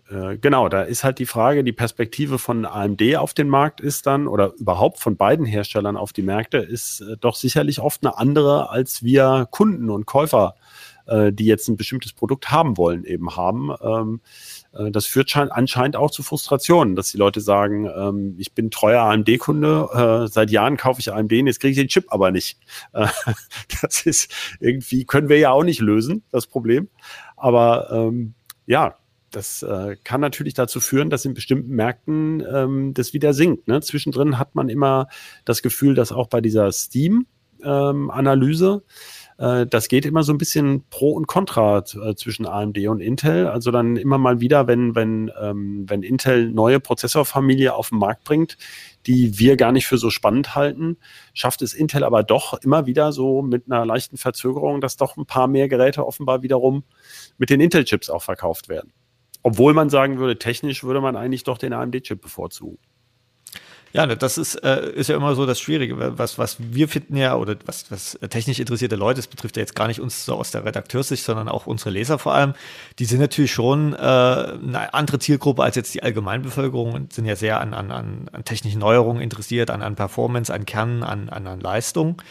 äh, 0.09 0.37
genau, 0.37 0.69
da 0.69 0.83
ist 0.83 1.03
halt 1.03 1.19
die 1.19 1.25
Frage, 1.25 1.63
die 1.63 1.73
Perspektive 1.73 2.37
von 2.37 2.65
AMD 2.65 3.17
auf 3.17 3.33
den 3.33 3.49
Markt 3.49 3.81
ist 3.81 4.07
dann, 4.07 4.27
oder 4.27 4.53
überhaupt 4.57 4.99
von 4.99 5.17
beiden 5.17 5.45
Herstellern 5.45 5.97
auf 5.97 6.13
die 6.13 6.21
Märkte, 6.21 6.57
ist 6.57 7.01
äh, 7.01 7.17
doch 7.19 7.35
sicherlich 7.35 7.79
oft 7.79 8.03
eine 8.03 8.17
andere, 8.17 8.69
als 8.69 9.03
wir 9.03 9.47
Kunden 9.51 9.89
und 9.89 10.05
Käufer, 10.05 10.55
äh, 11.07 11.33
die 11.33 11.45
jetzt 11.45 11.67
ein 11.67 11.75
bestimmtes 11.75 12.13
Produkt 12.13 12.51
haben 12.51 12.77
wollen, 12.77 13.03
eben 13.03 13.35
haben. 13.35 13.71
Ähm, 13.81 14.21
äh, 14.73 14.91
das 14.91 15.05
führt 15.05 15.35
anscheinend 15.35 15.97
auch 15.97 16.11
zu 16.11 16.23
Frustrationen, 16.23 16.95
dass 16.95 17.11
die 17.11 17.17
Leute 17.17 17.41
sagen, 17.41 17.89
ähm, 17.93 18.35
ich 18.37 18.53
bin 18.53 18.71
treuer 18.71 19.03
AMD-Kunde, 19.03 20.25
äh, 20.25 20.31
seit 20.31 20.51
Jahren 20.51 20.77
kaufe 20.77 21.01
ich 21.01 21.11
AMD 21.11 21.31
jetzt 21.31 21.59
kriege 21.59 21.71
ich 21.71 21.77
den 21.77 21.89
Chip 21.89 22.05
aber 22.09 22.31
nicht. 22.31 22.59
Äh, 22.93 23.07
das 23.81 24.05
ist 24.05 24.31
irgendwie, 24.61 25.03
können 25.03 25.27
wir 25.27 25.37
ja 25.37 25.51
auch 25.51 25.63
nicht 25.63 25.81
lösen, 25.81 26.23
das 26.31 26.47
Problem. 26.47 26.87
Aber 27.35 27.89
ähm, 27.91 28.33
ja, 28.65 28.95
das 29.31 29.63
äh, 29.63 29.95
kann 30.03 30.21
natürlich 30.21 30.53
dazu 30.53 30.79
führen, 30.79 31.09
dass 31.09 31.25
in 31.25 31.33
bestimmten 31.33 31.75
Märkten 31.75 32.45
ähm, 32.49 32.93
das 32.93 33.11
wieder 33.13 33.33
sinkt. 33.33 33.67
Ne? 33.67 33.81
Zwischendrin 33.81 34.39
hat 34.39 34.55
man 34.55 34.69
immer 34.69 35.09
das 35.45 35.61
Gefühl, 35.61 35.93
dass 35.95 36.13
auch 36.13 36.27
bei 36.27 36.41
dieser 36.41 36.71
Steam-Analyse, 36.71 38.83
ähm, 39.37 39.37
äh, 39.37 39.67
das 39.67 39.89
geht 39.89 40.05
immer 40.05 40.23
so 40.23 40.31
ein 40.31 40.37
bisschen 40.37 40.85
pro 40.89 41.11
und 41.11 41.27
contra 41.27 41.79
äh, 41.79 42.15
zwischen 42.15 42.45
AMD 42.45 42.77
und 42.87 43.01
Intel. 43.01 43.47
Also 43.47 43.71
dann 43.71 43.97
immer 43.97 44.17
mal 44.17 44.39
wieder, 44.39 44.65
wenn, 44.67 44.95
wenn, 44.95 45.29
ähm, 45.41 45.83
wenn 45.87 46.03
Intel 46.03 46.49
neue 46.49 46.79
Prozessorfamilie 46.79 47.73
auf 47.73 47.89
den 47.89 47.99
Markt 47.99 48.23
bringt, 48.23 48.57
die 49.07 49.39
wir 49.39 49.57
gar 49.57 49.73
nicht 49.73 49.87
für 49.87 49.97
so 49.97 50.09
spannend 50.09 50.55
halten, 50.55 50.95
schafft 51.33 51.61
es 51.61 51.73
Intel 51.73 52.05
aber 52.05 52.23
doch 52.23 52.53
immer 52.61 52.85
wieder 52.85 53.11
so 53.11 53.41
mit 53.41 53.65
einer 53.67 53.85
leichten 53.85 54.15
Verzögerung, 54.17 54.79
dass 54.79 54.95
doch 54.95 55.17
ein 55.17 55.25
paar 55.25 55.47
mehr 55.47 55.67
Geräte 55.67 56.05
offenbar 56.05 56.43
wiederum 56.43 56.85
mit 57.37 57.49
den 57.49 57.59
Intel-Chips 57.59 58.09
auch 58.09 58.23
verkauft 58.23 58.69
werden. 58.69 58.93
Obwohl 59.47 59.73
man 59.73 59.89
sagen 59.89 60.19
würde, 60.19 60.37
technisch 60.37 60.83
würde 60.83 60.99
man 60.99 61.15
eigentlich 61.15 61.45
doch 61.45 61.57
den 61.57 61.71
AMD-Chip 61.71 62.21
bevorzugen. 62.21 62.79
Ja, 63.93 64.05
ne, 64.05 64.17
das 64.17 64.37
ist, 64.37 64.55
äh, 64.55 64.91
ist 64.91 65.07
ja 65.07 65.15
immer 65.15 65.35
so 65.35 65.45
das 65.45 65.57
Schwierige. 65.57 66.17
Was, 66.17 66.37
was 66.37 66.57
wir 66.59 66.89
finden 66.89 67.15
ja, 67.15 67.37
oder 67.37 67.55
was, 67.65 67.89
was 67.89 68.19
technisch 68.29 68.59
interessierte 68.59 68.97
Leute, 68.97 69.19
das 69.19 69.27
betrifft 69.27 69.55
ja 69.55 69.61
jetzt 69.61 69.73
gar 69.73 69.87
nicht 69.87 70.01
uns 70.01 70.25
so 70.25 70.35
aus 70.35 70.51
der 70.51 70.65
Redakteurssicht, 70.65 71.23
sondern 71.23 71.47
auch 71.47 71.65
unsere 71.65 71.91
Leser 71.91 72.19
vor 72.19 72.33
allem, 72.33 72.55
die 72.99 73.05
sind 73.05 73.21
natürlich 73.21 73.53
schon 73.53 73.93
äh, 73.93 73.95
eine 73.95 74.93
andere 74.93 75.17
Zielgruppe 75.19 75.63
als 75.63 75.77
jetzt 75.77 75.93
die 75.93 76.03
Allgemeinbevölkerung 76.03 76.91
und 76.91 77.13
sind 77.13 77.23
ja 77.23 77.37
sehr 77.37 77.61
an, 77.61 77.73
an, 77.73 77.89
an, 77.91 78.29
an 78.33 78.43
technischen 78.43 78.79
Neuerungen 78.79 79.21
interessiert, 79.21 79.69
an, 79.69 79.81
an 79.81 79.95
Performance, 79.95 80.53
an 80.53 80.65
Kern, 80.65 81.03
an, 81.03 81.29
an, 81.29 81.47
an 81.47 81.61
Leistung. 81.61 82.21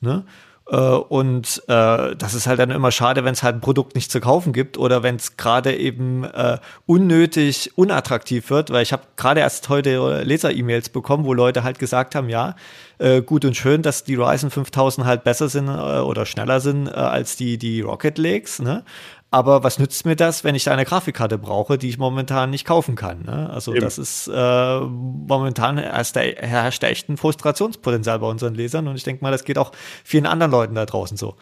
Ne? 0.00 0.24
Äh, 0.68 0.76
und 0.76 1.62
äh, 1.66 2.14
das 2.16 2.34
ist 2.34 2.46
halt 2.46 2.58
dann 2.58 2.70
immer 2.70 2.92
schade, 2.92 3.24
wenn 3.24 3.32
es 3.32 3.42
halt 3.42 3.56
ein 3.56 3.60
Produkt 3.60 3.94
nicht 3.94 4.10
zu 4.10 4.20
kaufen 4.20 4.52
gibt 4.52 4.78
oder 4.78 5.02
wenn 5.02 5.16
es 5.16 5.36
gerade 5.36 5.76
eben 5.76 6.24
äh, 6.24 6.58
unnötig 6.86 7.72
unattraktiv 7.76 8.50
wird, 8.50 8.70
weil 8.70 8.82
ich 8.82 8.92
habe 8.92 9.02
gerade 9.16 9.40
erst 9.40 9.68
heute 9.68 10.22
Leser-E-Mails 10.22 10.90
bekommen, 10.90 11.24
wo 11.24 11.34
Leute 11.34 11.64
halt 11.64 11.78
gesagt 11.78 12.14
haben, 12.14 12.28
ja, 12.28 12.54
äh, 12.98 13.22
gut 13.22 13.44
und 13.44 13.56
schön, 13.56 13.82
dass 13.82 14.04
die 14.04 14.14
Ryzen 14.14 14.50
5000 14.50 15.06
halt 15.06 15.24
besser 15.24 15.48
sind 15.48 15.68
äh, 15.68 15.70
oder 15.70 16.26
schneller 16.26 16.60
sind 16.60 16.86
äh, 16.86 16.92
als 16.92 17.36
die, 17.36 17.58
die 17.58 17.80
Rocket 17.80 18.18
Lakes, 18.18 18.60
ne? 18.60 18.84
Aber 19.32 19.64
was 19.64 19.78
nützt 19.78 20.04
mir 20.04 20.14
das, 20.14 20.44
wenn 20.44 20.54
ich 20.54 20.64
da 20.64 20.72
eine 20.72 20.84
Grafikkarte 20.84 21.38
brauche, 21.38 21.78
die 21.78 21.88
ich 21.88 21.96
momentan 21.96 22.50
nicht 22.50 22.66
kaufen 22.66 22.96
kann? 22.96 23.22
Ne? 23.22 23.48
Also 23.50 23.72
Eben. 23.72 23.80
das 23.80 23.96
ist 23.96 24.28
äh, 24.28 24.80
momentan 24.80 25.78
herrscht 25.78 26.14
da, 26.16 26.20
herrscht 26.20 26.82
da 26.82 26.88
echt 26.88 27.08
ein 27.08 27.16
Frustrationspotenzial 27.16 28.18
bei 28.18 28.28
unseren 28.28 28.54
Lesern 28.54 28.88
und 28.88 28.96
ich 28.96 29.04
denke 29.04 29.24
mal, 29.24 29.30
das 29.30 29.44
geht 29.44 29.56
auch 29.56 29.72
vielen 30.04 30.26
anderen 30.26 30.52
Leuten 30.52 30.74
da 30.74 30.84
draußen 30.84 31.16
so. 31.16 31.36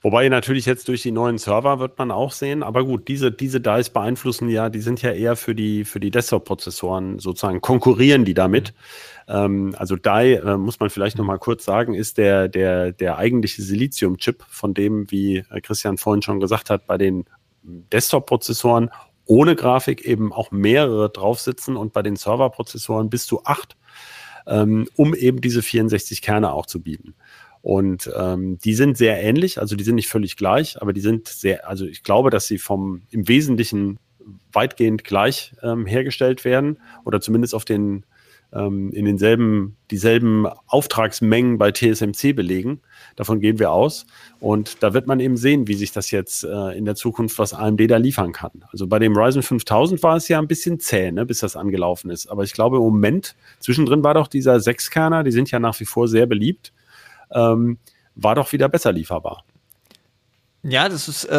Wobei 0.00 0.28
natürlich 0.28 0.66
jetzt 0.66 0.86
durch 0.86 1.02
die 1.02 1.10
neuen 1.10 1.38
Server 1.38 1.80
wird 1.80 1.98
man 1.98 2.12
auch 2.12 2.30
sehen, 2.30 2.62
aber 2.62 2.84
gut, 2.84 3.08
diese, 3.08 3.32
diese 3.32 3.60
DICE 3.60 3.90
beeinflussen 3.90 4.48
ja, 4.48 4.68
die 4.68 4.80
sind 4.80 5.02
ja 5.02 5.10
eher 5.10 5.34
für 5.34 5.56
die, 5.56 5.84
für 5.84 5.98
die 5.98 6.12
Desktop-Prozessoren 6.12 7.18
sozusagen, 7.18 7.60
konkurrieren 7.60 8.24
die 8.24 8.34
damit. 8.34 8.74
Mhm. 8.74 9.17
Ähm, 9.28 9.74
also 9.76 9.96
DI, 9.96 10.34
äh, 10.34 10.56
muss 10.56 10.80
man 10.80 10.90
vielleicht 10.90 11.16
mhm. 11.16 11.22
noch 11.22 11.26
mal 11.26 11.38
kurz 11.38 11.64
sagen, 11.64 11.94
ist 11.94 12.18
der, 12.18 12.48
der, 12.48 12.92
der 12.92 13.18
eigentliche 13.18 13.62
Silizium-Chip, 13.62 14.42
von 14.48 14.74
dem, 14.74 15.10
wie 15.10 15.44
Christian 15.62 15.98
vorhin 15.98 16.22
schon 16.22 16.40
gesagt 16.40 16.70
hat, 16.70 16.86
bei 16.86 16.98
den 16.98 17.26
Desktop-Prozessoren 17.62 18.90
ohne 19.26 19.54
Grafik 19.54 20.00
eben 20.06 20.32
auch 20.32 20.50
mehrere 20.50 21.10
drauf 21.10 21.38
sitzen 21.40 21.76
und 21.76 21.92
bei 21.92 22.02
den 22.02 22.16
Server-Prozessoren 22.16 23.10
bis 23.10 23.26
zu 23.26 23.44
acht, 23.44 23.76
ähm, 24.46 24.88
um 24.96 25.14
eben 25.14 25.42
diese 25.42 25.60
64 25.60 26.22
Kerne 26.22 26.52
auch 26.52 26.64
zu 26.64 26.80
bieten. 26.80 27.14
Und 27.60 28.10
ähm, 28.16 28.58
die 28.58 28.74
sind 28.74 28.96
sehr 28.96 29.22
ähnlich, 29.22 29.60
also 29.60 29.76
die 29.76 29.84
sind 29.84 29.96
nicht 29.96 30.08
völlig 30.08 30.36
gleich, 30.36 30.80
aber 30.80 30.94
die 30.94 31.02
sind 31.02 31.28
sehr, 31.28 31.68
also 31.68 31.84
ich 31.84 32.02
glaube, 32.02 32.30
dass 32.30 32.46
sie 32.46 32.56
vom 32.56 33.02
im 33.10 33.28
Wesentlichen 33.28 33.98
weitgehend 34.52 35.04
gleich 35.04 35.54
ähm, 35.62 35.84
hergestellt 35.84 36.44
werden 36.44 36.78
oder 37.04 37.20
zumindest 37.20 37.54
auf 37.54 37.66
den 37.66 38.06
ähm, 38.52 38.90
in 38.92 39.04
denselben, 39.04 39.76
dieselben 39.90 40.46
Auftragsmengen 40.66 41.58
bei 41.58 41.70
TSMC 41.70 42.34
belegen. 42.34 42.80
Davon 43.16 43.40
gehen 43.40 43.58
wir 43.58 43.70
aus. 43.70 44.06
Und 44.40 44.82
da 44.82 44.94
wird 44.94 45.06
man 45.06 45.20
eben 45.20 45.36
sehen, 45.36 45.68
wie 45.68 45.74
sich 45.74 45.92
das 45.92 46.10
jetzt 46.10 46.44
äh, 46.44 46.76
in 46.76 46.84
der 46.84 46.94
Zukunft, 46.94 47.38
was 47.38 47.54
AMD 47.54 47.90
da 47.90 47.96
liefern 47.96 48.32
kann. 48.32 48.64
Also 48.72 48.86
bei 48.86 48.98
dem 48.98 49.16
Ryzen 49.16 49.42
5000 49.42 50.02
war 50.02 50.16
es 50.16 50.28
ja 50.28 50.38
ein 50.38 50.48
bisschen 50.48 50.80
zäh, 50.80 51.12
ne, 51.12 51.26
bis 51.26 51.40
das 51.40 51.56
angelaufen 51.56 52.10
ist. 52.10 52.26
Aber 52.28 52.44
ich 52.44 52.52
glaube 52.52 52.76
im 52.76 52.82
Moment, 52.82 53.36
zwischendrin 53.60 54.02
war 54.02 54.14
doch 54.14 54.28
dieser 54.28 54.60
Sechskerner, 54.60 55.24
die 55.24 55.32
sind 55.32 55.50
ja 55.50 55.58
nach 55.58 55.78
wie 55.80 55.84
vor 55.84 56.08
sehr 56.08 56.26
beliebt 56.26 56.72
ähm, 57.30 57.78
war 58.14 58.34
doch 58.34 58.52
wieder 58.52 58.68
besser 58.68 58.92
lieferbar. 58.92 59.44
Ja, 60.62 60.88
das 60.88 61.08
ist, 61.08 61.24
äh, 61.24 61.36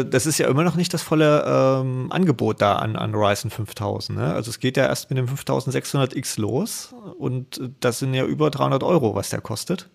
äh, 0.00 0.04
das 0.04 0.26
ist 0.26 0.38
ja 0.38 0.48
immer 0.48 0.62
noch 0.62 0.76
nicht 0.76 0.94
das 0.94 1.02
volle 1.02 1.44
ähm, 1.44 2.12
Angebot 2.12 2.62
da 2.62 2.76
an, 2.76 2.96
an 2.96 3.14
Ryzen 3.14 3.50
5000. 3.50 4.18
Ne? 4.18 4.32
Also 4.32 4.50
es 4.50 4.60
geht 4.60 4.76
ja 4.76 4.86
erst 4.86 5.10
mit 5.10 5.18
dem 5.18 5.26
5600X 5.26 6.40
los 6.40 6.94
und 7.18 7.60
das 7.80 7.98
sind 7.98 8.14
ja 8.14 8.24
über 8.24 8.50
300 8.50 8.82
Euro, 8.84 9.14
was 9.14 9.30
der 9.30 9.40
kostet. 9.40 9.90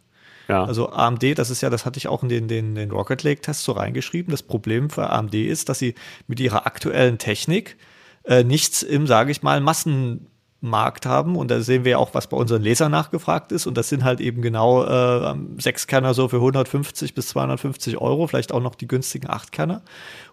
Ja. 0.49 0.65
Also 0.65 0.89
AMD, 0.89 1.38
das 1.38 1.49
ist 1.49 1.62
ja, 1.62 1.69
das 1.69 1.86
hatte 1.86 1.97
ich 1.97 2.08
auch 2.08 2.23
in 2.23 2.30
den, 2.30 2.47
den, 2.47 2.75
den 2.75 2.91
Rocket 2.91 3.23
Lake 3.23 3.41
Test 3.41 3.63
so 3.63 3.73
reingeschrieben. 3.73 4.32
Das 4.32 4.43
Problem 4.43 4.89
für 4.89 5.10
AMD 5.10 5.34
ist, 5.36 5.69
dass 5.69 5.80
sie 5.80 5.95
mit 6.27 6.39
ihrer 6.39 6.65
aktuellen 6.65 7.17
Technik 7.17 7.77
äh, 8.23 8.43
nichts 8.43 8.84
im, 8.84 9.08
sage 9.08 9.32
ich 9.32 9.43
mal, 9.43 9.62
Massen 9.62 10.27
Markt 10.61 11.05
haben. 11.05 11.35
Und 11.35 11.51
da 11.51 11.61
sehen 11.61 11.85
wir 11.85 11.99
auch, 11.99 12.13
was 12.13 12.27
bei 12.27 12.37
unseren 12.37 12.61
Lesern 12.61 12.91
nachgefragt 12.91 13.51
ist. 13.51 13.67
Und 13.67 13.77
das 13.77 13.89
sind 13.89 14.03
halt 14.03 14.19
eben 14.19 14.41
genau 14.41 14.83
äh, 14.83 15.35
Sechskerner 15.57 16.13
so 16.13 16.27
für 16.27 16.37
150 16.37 17.13
bis 17.13 17.29
250 17.29 17.97
Euro, 17.99 18.27
vielleicht 18.27 18.51
auch 18.51 18.61
noch 18.61 18.75
die 18.75 18.87
günstigen 18.87 19.29
Achtkerner. 19.29 19.81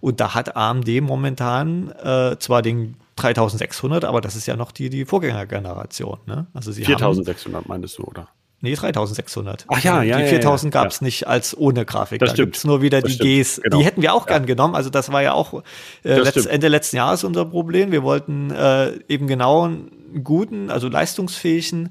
Und 0.01 0.21
da 0.21 0.35
hat 0.35 0.57
AMD 0.57 0.89
momentan 1.03 1.91
äh, 1.91 2.37
zwar 2.39 2.63
den 2.63 2.97
3600, 3.17 4.05
aber 4.05 4.21
das 4.21 4.35
ist 4.35 4.47
ja 4.47 4.57
noch 4.57 4.73
die, 4.73 4.91
die 4.91 5.05
Vorgängergeneration. 5.05 6.19
Ne? 6.27 6.47
Also 6.55 6.73
sie 6.73 6.85
4600 6.85 7.69
meinst 7.69 7.99
du, 7.99 8.05
oder? 8.05 8.29
Nee, 8.65 8.75
3600. 8.75 9.67
Ach 9.69 9.85
ja, 9.85 10.03
ja. 10.03 10.17
Die 10.17 10.25
4000 10.25 10.73
ja, 10.73 10.81
ja, 10.81 10.83
gab 10.83 10.91
es 10.91 11.01
ja. 11.01 11.05
nicht 11.05 11.29
als 11.29 11.55
ohne 11.55 11.85
Grafik. 11.85 12.19
Das 12.19 12.31
da 12.31 12.35
stimmt. 12.35 12.65
nur 12.65 12.81
wieder 12.81 13.03
das 13.03 13.19
die 13.19 13.43
Gs. 13.43 13.61
Genau. 13.63 13.79
Die 13.79 13.85
hätten 13.85 14.01
wir 14.01 14.15
auch 14.15 14.25
gern 14.25 14.47
genommen. 14.47 14.75
Also 14.75 14.89
das 14.89 15.13
war 15.13 15.23
ja 15.23 15.35
auch 15.35 15.63
äh, 16.03 16.15
letzt, 16.15 16.47
Ende 16.47 16.69
letzten 16.69 16.97
Jahres 16.97 17.25
unser 17.25 17.45
Problem. 17.45 17.93
Wir 17.93 18.03
wollten 18.03 18.51
äh, 18.51 18.93
eben 19.07 19.27
genau 19.27 19.65
einen 19.65 19.91
guten, 20.25 20.71
also 20.71 20.89
leistungsfähigen 20.89 21.91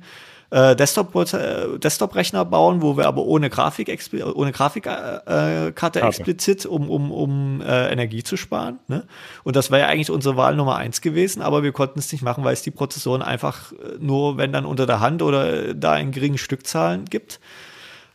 äh, 0.54 0.76
Desktop-Rechner 0.76 1.80
Desktop 1.80 2.14
bauen, 2.52 2.84
wo 2.84 2.96
wir 2.96 3.08
aber 3.08 3.24
ohne 3.24 3.50
Grafik 3.50 3.90
ohne 4.36 4.52
Grafikkarte 4.52 6.00
äh, 6.00 6.08
explizit, 6.08 6.68
um, 6.68 6.92
um, 6.92 7.12
um 7.12 7.62
äh, 7.62 7.92
Energie 7.92 8.22
zu 8.22 8.38
sparen. 8.38 8.78
Ne? 8.88 9.04
Und 9.44 9.56
das 9.56 9.72
wäre 9.72 9.82
ja 9.82 9.88
eigentlich 9.88 10.12
unsere 10.12 10.38
Wahl 10.38 10.56
Nummer 10.56 10.76
eins 10.76 11.02
gewesen, 11.02 11.42
aber 11.42 11.64
wir 11.64 11.72
konnten 11.72 11.98
es 11.98 12.12
nicht 12.12 12.22
machen, 12.22 12.44
weil 12.44 12.54
es 12.54 12.62
die 12.62 12.70
Prozessoren 12.70 13.24
einfach 13.24 13.72
äh, 13.72 13.98
nur, 14.00 14.38
wenn 14.38 14.54
dann 14.54 14.66
unter 14.66 14.86
der 14.86 15.00
Hand 15.00 15.24
oder 15.24 15.74
da 15.74 15.98
in 15.98 16.12
geringen 16.12 16.38
Stückzahlen 16.38 17.06
gibt. 17.06 17.40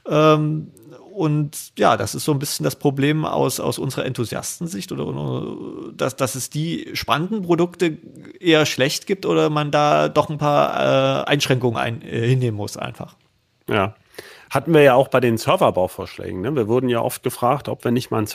Ähm, 0.09 0.71
und 1.19 1.73
ja, 1.77 1.97
das 1.97 2.15
ist 2.15 2.25
so 2.25 2.31
ein 2.33 2.39
bisschen 2.39 2.63
das 2.63 2.77
Problem 2.77 3.25
aus, 3.25 3.59
aus 3.59 3.81
unserer 3.81 4.07
Enthusiastensicht 4.07 4.93
oder, 4.93 5.57
dass, 5.93 6.15
dass 6.15 6.37
es 6.37 6.49
die 6.49 6.91
spannenden 6.93 7.43
Produkte 7.43 7.99
eher 8.39 8.65
schlecht 8.67 9.09
gibt 9.09 9.27
oder 9.27 9.51
man 9.51 9.73
da 9.73 10.09
doch 10.09 10.31
ein 10.31 10.39
paar 10.39 11.25
äh, 11.25 11.25
Einschränkungen 11.25 11.77
ein, 11.77 12.03
äh, 12.03 12.29
hinnehmen 12.29 12.57
muss 12.57 12.77
einfach. 12.77 13.17
Ja. 13.69 13.97
Hatten 14.49 14.73
wir 14.73 14.83
ja 14.83 14.95
auch 14.95 15.09
bei 15.09 15.19
den 15.19 15.39
Serverbauvorschlägen. 15.39 16.41
Ne? 16.41 16.55
Wir 16.55 16.69
wurden 16.69 16.89
ja 16.89 17.03
oft 17.03 17.25
gefragt, 17.25 17.69
ob 17.69 17.83
wir 17.83 17.91
nicht 17.91 18.13
mal 18.13 18.19
einen 18.19 18.29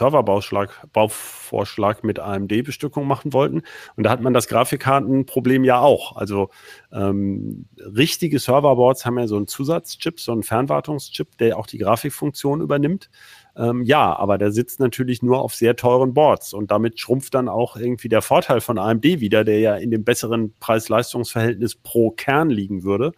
Serverbauvorschlag 1.53 2.03
mit 2.03 2.19
AMD-Bestückung 2.19 3.07
machen 3.07 3.33
wollten. 3.33 3.61
Und 3.95 4.03
da 4.03 4.09
hat 4.09 4.21
man 4.21 4.33
das 4.33 4.47
Grafikkartenproblem 4.47 5.63
ja 5.63 5.79
auch. 5.79 6.15
Also 6.15 6.49
ähm, 6.91 7.65
richtige 7.77 8.39
Serverboards 8.39 9.05
haben 9.05 9.19
ja 9.19 9.27
so 9.27 9.37
einen 9.37 9.47
Zusatzchip, 9.47 10.19
so 10.19 10.31
einen 10.31 10.43
Fernwartungschip, 10.43 11.37
der 11.37 11.57
auch 11.57 11.67
die 11.67 11.77
Grafikfunktion 11.77 12.61
übernimmt. 12.61 13.09
Ähm, 13.55 13.83
ja, 13.83 14.15
aber 14.15 14.39
der 14.39 14.51
sitzt 14.51 14.79
natürlich 14.79 15.21
nur 15.21 15.39
auf 15.39 15.53
sehr 15.53 15.75
teuren 15.75 16.15
Boards 16.15 16.53
und 16.53 16.71
damit 16.71 16.99
schrumpft 16.99 17.35
dann 17.35 17.47
auch 17.47 17.75
irgendwie 17.75 18.09
der 18.09 18.23
Vorteil 18.23 18.61
von 18.61 18.79
AMD 18.79 19.03
wieder, 19.03 19.43
der 19.43 19.59
ja 19.59 19.75
in 19.75 19.91
dem 19.91 20.03
besseren 20.03 20.55
Preis-Leistungs-Verhältnis 20.59 21.75
pro 21.75 22.09
Kern 22.09 22.49
liegen 22.49 22.83
würde. 22.83 23.11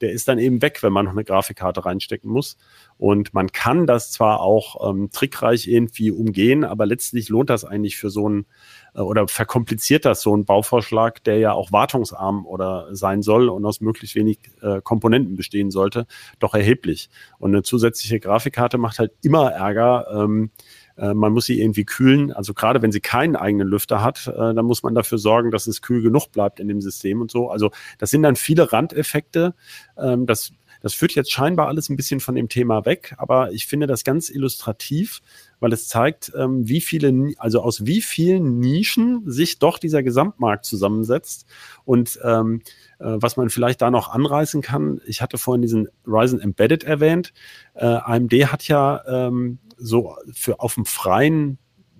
Der 0.00 0.12
ist 0.12 0.28
dann 0.28 0.38
eben 0.38 0.62
weg, 0.62 0.82
wenn 0.82 0.94
man 0.94 1.04
noch 1.04 1.12
eine 1.12 1.24
Grafikkarte 1.24 1.84
reinstecken 1.84 2.30
muss. 2.30 2.56
Und 3.02 3.34
man 3.34 3.50
kann 3.50 3.88
das 3.88 4.12
zwar 4.12 4.42
auch 4.42 4.88
ähm, 4.88 5.10
trickreich 5.10 5.66
irgendwie 5.66 6.12
umgehen, 6.12 6.62
aber 6.62 6.86
letztlich 6.86 7.30
lohnt 7.30 7.50
das 7.50 7.64
eigentlich 7.64 7.96
für 7.96 8.10
so 8.10 8.28
ein 8.28 8.46
äh, 8.94 9.00
oder 9.00 9.26
verkompliziert 9.26 10.04
das 10.04 10.22
so 10.22 10.36
ein 10.36 10.44
Bauvorschlag, 10.44 11.24
der 11.24 11.38
ja 11.38 11.52
auch 11.52 11.72
wartungsarm 11.72 12.46
oder 12.46 12.94
sein 12.94 13.22
soll 13.22 13.48
und 13.48 13.66
aus 13.66 13.80
möglichst 13.80 14.14
wenig 14.14 14.38
äh, 14.60 14.80
Komponenten 14.82 15.34
bestehen 15.34 15.72
sollte, 15.72 16.06
doch 16.38 16.54
erheblich. 16.54 17.10
Und 17.40 17.50
eine 17.50 17.64
zusätzliche 17.64 18.20
Grafikkarte 18.20 18.78
macht 18.78 19.00
halt 19.00 19.10
immer 19.20 19.50
Ärger. 19.50 20.06
Ähm, 20.12 20.52
äh, 20.96 21.12
man 21.12 21.32
muss 21.32 21.46
sie 21.46 21.60
irgendwie 21.60 21.84
kühlen. 21.84 22.32
Also 22.32 22.54
gerade 22.54 22.82
wenn 22.82 22.92
sie 22.92 23.00
keinen 23.00 23.34
eigenen 23.34 23.66
Lüfter 23.66 24.02
hat, 24.02 24.28
äh, 24.28 24.54
dann 24.54 24.64
muss 24.64 24.84
man 24.84 24.94
dafür 24.94 25.18
sorgen, 25.18 25.50
dass 25.50 25.66
es 25.66 25.82
kühl 25.82 26.02
genug 26.02 26.30
bleibt 26.30 26.60
in 26.60 26.68
dem 26.68 26.80
System 26.80 27.20
und 27.20 27.32
so. 27.32 27.50
Also 27.50 27.70
das 27.98 28.10
sind 28.10 28.22
dann 28.22 28.36
viele 28.36 28.72
Randeffekte. 28.72 29.54
Ähm, 29.98 30.26
das 30.26 30.52
das 30.82 30.94
führt 30.94 31.14
jetzt 31.14 31.30
scheinbar 31.30 31.68
alles 31.68 31.88
ein 31.88 31.96
bisschen 31.96 32.20
von 32.20 32.34
dem 32.34 32.48
Thema 32.48 32.84
weg, 32.84 33.14
aber 33.16 33.52
ich 33.52 33.66
finde 33.66 33.86
das 33.86 34.04
ganz 34.04 34.28
illustrativ, 34.28 35.22
weil 35.60 35.72
es 35.72 35.88
zeigt, 35.88 36.32
ähm, 36.36 36.68
wie 36.68 36.80
viele, 36.80 37.32
also 37.38 37.62
aus 37.62 37.86
wie 37.86 38.02
vielen 38.02 38.58
Nischen 38.58 39.22
sich 39.30 39.60
doch 39.60 39.78
dieser 39.78 40.02
Gesamtmarkt 40.02 40.64
zusammensetzt 40.64 41.46
und 41.84 42.18
ähm, 42.24 42.62
äh, 42.98 43.04
was 43.04 43.36
man 43.36 43.48
vielleicht 43.48 43.80
da 43.80 43.90
noch 43.90 44.10
anreißen 44.10 44.60
kann. 44.60 45.00
Ich 45.06 45.22
hatte 45.22 45.38
vorhin 45.38 45.62
diesen 45.62 45.88
Ryzen 46.06 46.40
Embedded 46.40 46.84
erwähnt. 46.84 47.32
Äh, 47.74 47.86
AMD 47.86 48.32
hat 48.50 48.66
ja 48.66 49.02
ähm, 49.06 49.58
so 49.76 50.16
für 50.32 50.60
auf 50.60 50.74
dem 50.74 50.84
freien 50.84 51.58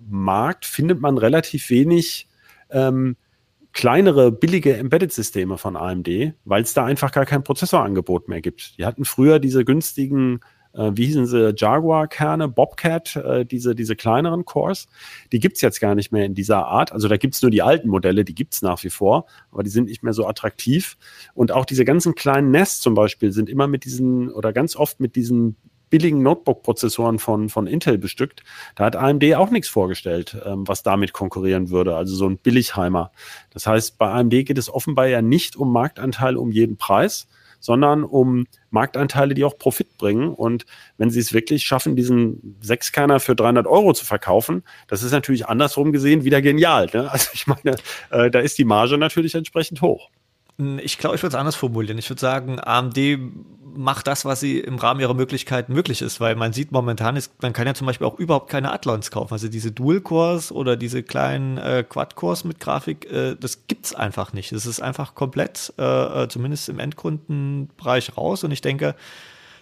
Markt 0.09 0.65
findet 0.65 0.99
man 0.99 1.17
relativ 1.17 1.69
wenig 1.69 2.27
ähm, 2.69 3.15
kleinere, 3.73 4.31
billige 4.31 4.77
Embedded-Systeme 4.77 5.57
von 5.57 5.75
AMD, 5.75 6.07
weil 6.45 6.63
es 6.63 6.73
da 6.73 6.85
einfach 6.85 7.11
gar 7.11 7.25
kein 7.25 7.43
Prozessorangebot 7.43 8.27
mehr 8.27 8.41
gibt. 8.41 8.77
Die 8.77 8.85
hatten 8.85 9.03
früher 9.03 9.39
diese 9.39 9.65
günstigen, 9.65 10.39
äh, 10.73 10.91
wie 10.93 11.07
hießen 11.07 11.25
sie, 11.25 11.53
Jaguar-Kerne, 11.57 12.47
Bobcat, 12.47 13.15
äh, 13.15 13.45
diese, 13.45 13.73
diese 13.73 13.95
kleineren 13.95 14.45
Cores. 14.45 14.87
Die 15.31 15.39
gibt's 15.39 15.61
jetzt 15.61 15.79
gar 15.79 15.95
nicht 15.95 16.11
mehr 16.11 16.25
in 16.25 16.35
dieser 16.35 16.67
Art. 16.67 16.91
Also 16.91 17.07
da 17.07 17.17
gibt's 17.17 17.41
nur 17.41 17.49
die 17.49 17.63
alten 17.63 17.89
Modelle, 17.89 18.23
die 18.23 18.35
gibt's 18.35 18.61
nach 18.61 18.83
wie 18.83 18.91
vor, 18.91 19.25
aber 19.51 19.63
die 19.63 19.71
sind 19.71 19.85
nicht 19.85 20.03
mehr 20.03 20.13
so 20.13 20.27
attraktiv. 20.27 20.95
Und 21.33 21.51
auch 21.51 21.65
diese 21.65 21.83
ganzen 21.83 22.13
kleinen 22.13 22.51
Nests 22.51 22.79
zum 22.79 22.93
Beispiel 22.93 23.31
sind 23.31 23.49
immer 23.49 23.67
mit 23.67 23.85
diesen 23.85 24.31
oder 24.31 24.53
ganz 24.53 24.75
oft 24.75 24.99
mit 24.99 25.15
diesen 25.15 25.57
billigen 25.93 26.23
Notebook-Prozessoren 26.23 27.19
von, 27.19 27.49
von 27.49 27.67
Intel 27.67 27.99
bestückt. 27.99 28.41
Da 28.73 28.85
hat 28.85 28.95
AMD 28.95 29.35
auch 29.35 29.51
nichts 29.51 29.69
vorgestellt, 29.69 30.35
ähm, 30.43 30.67
was 30.67 30.81
damit 30.81 31.13
konkurrieren 31.13 31.69
würde, 31.69 31.95
also 31.95 32.15
so 32.15 32.27
ein 32.27 32.39
Billigheimer. 32.39 33.11
Das 33.51 33.67
heißt, 33.67 33.99
bei 33.99 34.09
AMD 34.09 34.31
geht 34.31 34.57
es 34.57 34.73
offenbar 34.73 35.05
ja 35.05 35.21
nicht 35.21 35.55
um 35.55 35.71
Marktanteil 35.71 36.35
um 36.35 36.49
jeden 36.49 36.77
Preis, 36.77 37.27
sondern 37.59 38.03
um 38.03 38.47
Marktanteile, 38.71 39.35
die 39.35 39.43
auch 39.43 39.55
Profit 39.59 39.99
bringen. 39.99 40.33
Und 40.33 40.65
wenn 40.97 41.11
sie 41.11 41.19
es 41.19 41.31
wirklich 41.31 41.63
schaffen, 41.63 41.95
diesen 41.95 42.57
Sechskerner 42.59 43.19
für 43.19 43.35
300 43.35 43.67
Euro 43.67 43.93
zu 43.93 44.03
verkaufen, 44.03 44.63
das 44.87 45.03
ist 45.03 45.11
natürlich 45.11 45.45
andersrum 45.45 45.91
gesehen 45.91 46.23
wieder 46.23 46.41
genial. 46.41 46.89
Ne? 46.91 47.11
Also 47.11 47.29
ich 47.35 47.45
meine, 47.45 47.75
äh, 48.09 48.31
da 48.31 48.39
ist 48.39 48.57
die 48.57 48.65
Marge 48.65 48.97
natürlich 48.97 49.35
entsprechend 49.35 49.83
hoch. 49.83 50.09
Ich 50.57 50.97
glaube, 50.97 51.15
ich 51.15 51.23
würde 51.23 51.35
es 51.35 51.39
anders 51.39 51.55
formulieren. 51.55 51.97
Ich 51.97 52.09
würde 52.09 52.19
sagen, 52.19 52.59
AMD 52.59 52.97
macht 53.75 54.07
das, 54.07 54.25
was 54.25 54.39
sie 54.39 54.59
im 54.59 54.75
Rahmen 54.75 54.99
ihrer 54.99 55.13
Möglichkeiten 55.13 55.73
möglich 55.73 56.01
ist, 56.01 56.19
weil 56.19 56.35
man 56.35 56.53
sieht 56.53 56.71
momentan, 56.71 57.15
ist, 57.15 57.31
man 57.41 57.53
kann 57.53 57.67
ja 57.67 57.73
zum 57.73 57.87
Beispiel 57.87 58.05
auch 58.05 58.19
überhaupt 58.19 58.49
keine 58.49 58.71
Athlons 58.71 59.11
kaufen. 59.11 59.33
Also 59.33 59.47
diese 59.47 59.71
Dual-Cores 59.71 60.51
oder 60.51 60.75
diese 60.75 61.03
kleinen 61.03 61.57
äh, 61.57 61.83
Quad-Cores 61.87 62.43
mit 62.43 62.59
Grafik, 62.59 63.11
äh, 63.11 63.35
das 63.35 63.67
gibt's 63.67 63.95
einfach 63.95 64.33
nicht. 64.33 64.51
Es 64.51 64.65
ist 64.65 64.81
einfach 64.81 65.15
komplett, 65.15 65.73
äh, 65.77 66.23
äh, 66.23 66.27
zumindest 66.27 66.69
im 66.69 66.79
Endkundenbereich 66.79 68.15
raus. 68.17 68.43
Und 68.43 68.51
ich 68.51 68.61
denke, 68.61 68.95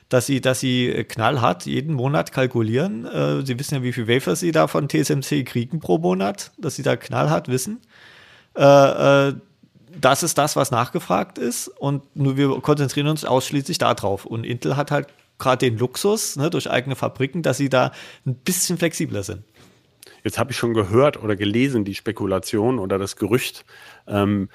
dass 0.10 0.26
sie, 0.26 0.42
dass 0.42 0.60
sie 0.60 1.06
knallhart 1.08 1.66
jeden 1.66 1.94
Monat 1.94 2.34
kalkulieren. 2.34 3.06
Äh, 3.06 3.46
sie 3.46 3.58
wissen 3.58 3.76
ja, 3.76 3.84
wie 3.84 3.94
viel 3.94 4.08
Wafers 4.08 4.42
sie 4.42 4.52
da 4.52 4.68
von 4.68 4.90
TSMC 4.90 5.46
kriegen 5.46 5.80
pro 5.80 5.98
Monat, 6.00 6.52
dass 6.58 6.76
sie 6.76 6.84
da 6.84 6.98
knallhart 6.98 7.48
wissen. 7.48 7.80
Äh, 8.58 9.30
äh, 9.30 9.34
das 10.00 10.24
ist 10.24 10.38
das, 10.38 10.56
was 10.56 10.72
nachgefragt 10.72 11.38
ist 11.38 11.68
und 11.68 12.04
nur 12.16 12.38
wir 12.38 12.50
konzentrieren 12.62 13.08
uns 13.08 13.26
ausschließlich 13.26 13.78
darauf. 13.78 14.26
Und 14.26 14.46
Intel 14.46 14.78
hat 14.78 14.92
halt 14.92 15.08
gerade 15.38 15.70
den 15.70 15.78
Luxus 15.78 16.36
ne, 16.36 16.50
durch 16.50 16.70
eigene 16.70 16.96
Fabriken, 16.96 17.42
dass 17.42 17.58
sie 17.58 17.70
da 17.70 17.92
ein 18.26 18.36
bisschen 18.36 18.78
flexibler 18.78 19.24
sind. 19.24 19.44
Jetzt 20.24 20.38
habe 20.38 20.52
ich 20.52 20.58
schon 20.58 20.74
gehört 20.74 21.22
oder 21.22 21.36
gelesen, 21.36 21.84
die 21.84 21.96
Spekulation 21.96 22.80
oder 22.80 22.98
das 23.00 23.16
Gerücht, 23.16 23.66
ähm, 24.08 24.50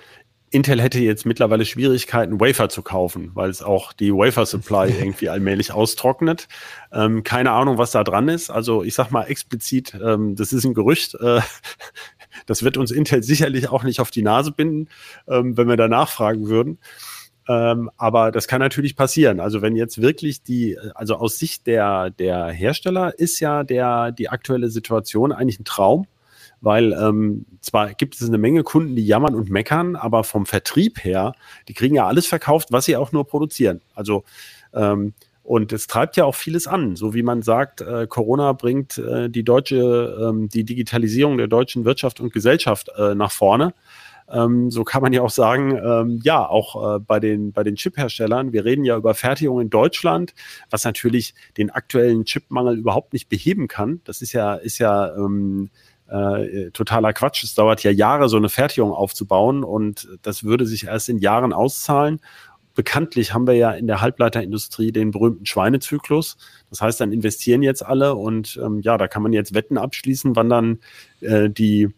Intel 0.51 0.81
hätte 0.81 1.01
jetzt 1.01 1.27
mittlerweile 1.27 1.65
Schwierigkeiten, 1.65 2.41
Wafer 2.41 2.69
zu 2.69 2.83
kaufen, 2.83 3.33
weil 3.35 3.51
es 3.51 3.63
auch 3.63 3.93
die 3.93 4.13
Wafer-Supply 4.13 4.91
irgendwie 4.99 5.29
allmählich 5.29 5.73
austrocknet. 5.73 6.49
Ähm, 6.93 7.25
keine 7.25 7.51
Ahnung, 7.51 7.79
was 7.79 7.91
da 7.91 8.05
dran 8.05 8.29
ist. 8.29 8.51
Also 8.51 8.83
ich 8.83 8.95
sag 8.95 9.11
mal 9.11 9.25
explizit, 9.25 9.95
ähm, 9.95 10.37
das 10.37 10.53
ist 10.53 10.65
ein 10.65 10.75
Gerücht. 10.75 11.15
Äh, 11.17 11.41
das 12.47 12.63
wird 12.63 12.77
uns 12.77 12.91
Intel 12.91 13.23
sicherlich 13.23 13.69
auch 13.69 13.83
nicht 13.83 14.01
auf 14.01 14.11
die 14.11 14.23
Nase 14.23 14.53
binden, 14.53 14.89
ähm, 15.29 15.57
wenn 15.57 15.69
wir 15.69 15.77
da 15.77 15.89
nachfragen 15.89 16.49
würden. 16.49 16.79
Ähm, 17.49 17.91
aber 17.97 18.33
das 18.33 18.49
kann 18.49 18.61
natürlich 18.61 18.97
passieren. 18.97 19.41
Also 19.41 19.63
wenn 19.63 19.77
jetzt 19.77 20.01
wirklich 20.01 20.43
die, 20.43 20.79
also 20.95 21.17
aus 21.17 21.39
Sicht 21.39 21.67
der, 21.67 22.11
der 22.11 22.47
Hersteller 22.49 23.19
ist 23.19 23.41
ja 23.41 23.63
der, 23.63 24.13
die 24.13 24.29
aktuelle 24.29 24.69
Situation 24.69 25.33
eigentlich 25.33 25.61
ein 25.61 25.65
Traum, 25.65 26.07
weil 26.67 26.93
ähm, 26.95 27.47
zwar 27.61 27.95
gibt 27.95 28.17
es 28.17 28.27
eine 28.27 28.39
Menge 28.39 28.65
Kunden, 28.65 28.97
die 28.97 29.07
jammern 29.07 29.37
und 29.37 29.51
meckern, 29.51 29.95
aber 29.95 30.25
vom 30.25 30.47
Vertrieb 30.47 31.05
her, 31.05 31.33
die 31.69 31.75
kriegen 31.75 31.95
ja 31.95 32.09
alles 32.09 32.27
verkauft, 32.27 32.73
was 32.73 32.87
sie 32.87 32.97
auch 32.97 33.13
nur 33.13 33.25
produzieren. 33.25 33.83
Also 33.95 34.25
ähm, 34.75 35.15
und 35.45 35.73
es 35.73 35.87
treibt 35.87 36.17
ja 36.17 36.25
auch 36.25 36.35
vieles 36.35 36.67
an, 36.67 36.97
so 36.97 37.15
wie 37.15 37.23
man 37.23 37.43
sagt, 37.43 37.83
äh, 37.83 38.09
Corona 38.09 38.53
bringt 38.53 38.99
äh, 38.99 39.31
die 39.31 39.45
deutsche, 39.45 40.19
ähm, 40.21 40.49
die 40.49 40.65
Digitalisierung 40.65 41.39
der 41.39 41.47
deutschen 41.47 41.85
Wirtschaft 41.85 42.19
und 42.19 42.33
Gesellschaft 42.33 42.91
äh, 42.99 43.15
nach 43.15 43.31
vorne. 43.31 43.73
Ähm, 44.29 44.73
so 44.73 44.83
kann 44.83 45.03
man 45.03 45.13
ja 45.13 45.23
auch 45.23 45.31
sagen, 45.31 45.77
ähm, 45.77 46.21
ja, 46.25 46.45
auch 46.45 46.97
äh, 46.97 46.99
bei 46.99 47.21
den, 47.21 47.53
bei 47.53 47.63
den 47.63 47.77
Chip-Herstellern, 47.77 48.53
wir 48.53 48.65
reden 48.65 48.85
ja 48.85 48.97
über 48.97 49.15
Fertigung 49.15 49.61
in 49.61 49.71
Deutschland, 49.71 50.35
was 50.69 50.83
natürlich 50.83 51.33
den 51.57 51.71
aktuellen 51.71 52.25
Chipmangel 52.25 52.77
überhaupt 52.77 53.13
nicht 53.13 53.29
beheben 53.29 53.69
kann. 53.69 54.01
Das 54.03 54.23
ist 54.23 54.33
ja, 54.33 54.57
ist 54.57 54.79
ja 54.79 55.15
ähm, 55.15 55.71
äh, 56.09 56.71
totaler 56.71 57.13
Quatsch. 57.13 57.45
Es 57.45 57.55
dauert 57.55 57.83
ja 57.83 57.91
Jahre, 57.91 58.29
so 58.29 58.37
eine 58.37 58.49
Fertigung 58.49 58.93
aufzubauen 58.93 59.65
und 59.65 60.09
das 60.23 60.45
würde 60.45 60.67
sich 60.67 60.85
erst 60.85 61.09
in 61.09 61.19
Jahren 61.19 61.53
auszahlen 61.53 62.21
bekanntlich 62.77 63.35
haben 63.35 63.49
wir 63.49 63.55
ja 63.55 63.73
in 63.73 63.89
der 63.89 64.01
Halbleiterindustrie 64.03 64.93
den 64.93 65.11
berühmten 65.11 65.47
Schweinezyklus. 65.47 66.37
Das 66.71 66.81
heißt, 66.81 67.01
dann 67.01 67.11
investieren 67.11 67.63
jetzt 67.63 67.85
alle 67.85 68.15
und 68.15 68.61
ähm, 68.63 68.81
ja, 68.83 68.97
da 68.99 69.09
kann 69.09 69.23
man 69.23 69.33
jetzt 69.33 69.55
Wetten 69.55 69.79
abschließen, 69.79 70.37
wann 70.37 70.49
dann 70.49 70.79
äh, 71.21 71.51
die 71.51 71.89